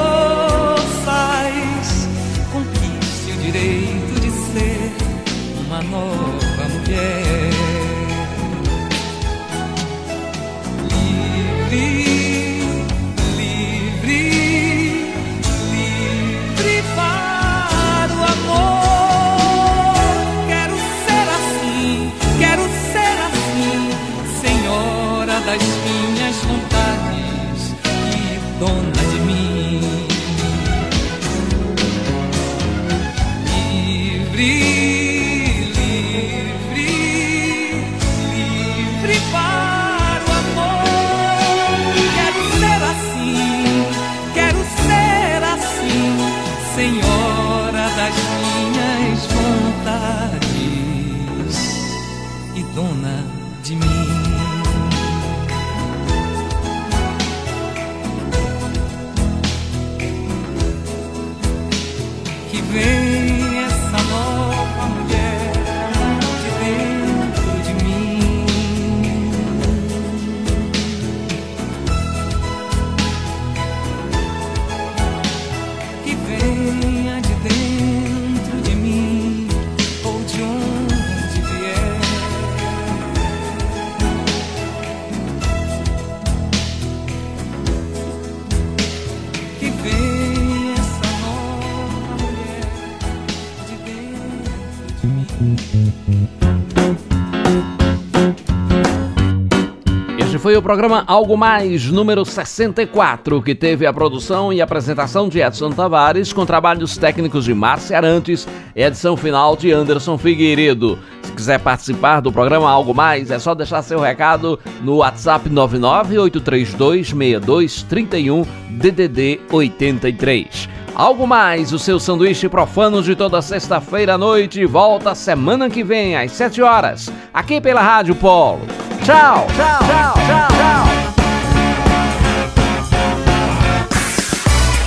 foi 100.50 100.58
o 100.58 100.64
programa 100.64 101.04
Algo 101.06 101.38
Mais, 101.38 101.92
número 101.92 102.26
64, 102.26 103.40
que 103.44 103.54
teve 103.54 103.86
a 103.86 103.94
produção 103.94 104.52
e 104.52 104.60
apresentação 104.60 105.30
de 105.30 105.40
Edson 105.40 105.70
Tavares, 105.70 106.34
com 106.34 106.44
trabalhos 106.44 106.98
técnicos 106.98 107.46
de 107.46 107.54
Márcia 107.54 107.96
Arantes 107.96 108.48
e 108.76 108.82
edição 108.82 109.16
final 109.16 109.56
de 109.56 109.72
Anderson 109.72 110.18
Figueiredo. 110.18 110.98
Se 111.22 111.32
quiser 111.34 111.60
participar 111.60 112.20
do 112.20 112.32
programa 112.32 112.68
Algo 112.68 112.96
Mais, 112.96 113.30
é 113.30 113.38
só 113.38 113.54
deixar 113.54 113.84
seu 113.84 114.00
recado 114.00 114.60
no 114.82 114.96
WhatsApp 114.96 115.48
998326231 115.52 118.48
DDD 118.72 119.42
83. 119.52 120.68
Algo 120.96 121.28
mais, 121.28 121.72
o 121.72 121.78
seu 121.78 122.00
sanduíche 122.00 122.50
profano 122.50 123.04
de 123.04 123.16
toda 123.16 123.40
sexta-feira 123.40 124.16
à 124.16 124.18
noite 124.18 124.66
volta 124.66 125.14
semana 125.14 125.70
que 125.70 125.84
vem 125.84 126.18
às 126.18 126.32
7 126.32 126.60
horas, 126.64 127.14
aqui 127.32 127.62
pela 127.62 127.84
Rádio 127.84 128.16
Polo. 128.16 128.89
Tchau, 129.10 129.48
tchau, 129.56 129.80
tchau, 129.80 130.14
tchau, 130.14 130.48
tchau. 130.54 130.84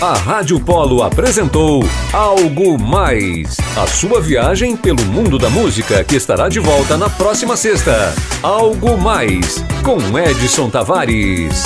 A 0.01 0.15
Rádio 0.15 0.61
Polo 0.61 1.03
apresentou 1.03 1.83
Algo 2.13 2.79
Mais, 2.79 3.57
a 3.77 3.85
sua 3.89 4.21
viagem 4.21 4.77
pelo 4.77 5.05
mundo 5.07 5.41
da 5.41 5.51
música 5.51 6.05
que 6.05 6.15
estará 6.15 6.49
de 6.49 6.61
volta 6.61 6.97
na 6.97 7.11
próxima 7.11 7.57
sexta. 7.57 8.15
Algo 8.45 8.97
Mais, 8.97 9.65
com 9.83 9.99
Edson 10.17 10.71
Tavares. 10.71 11.65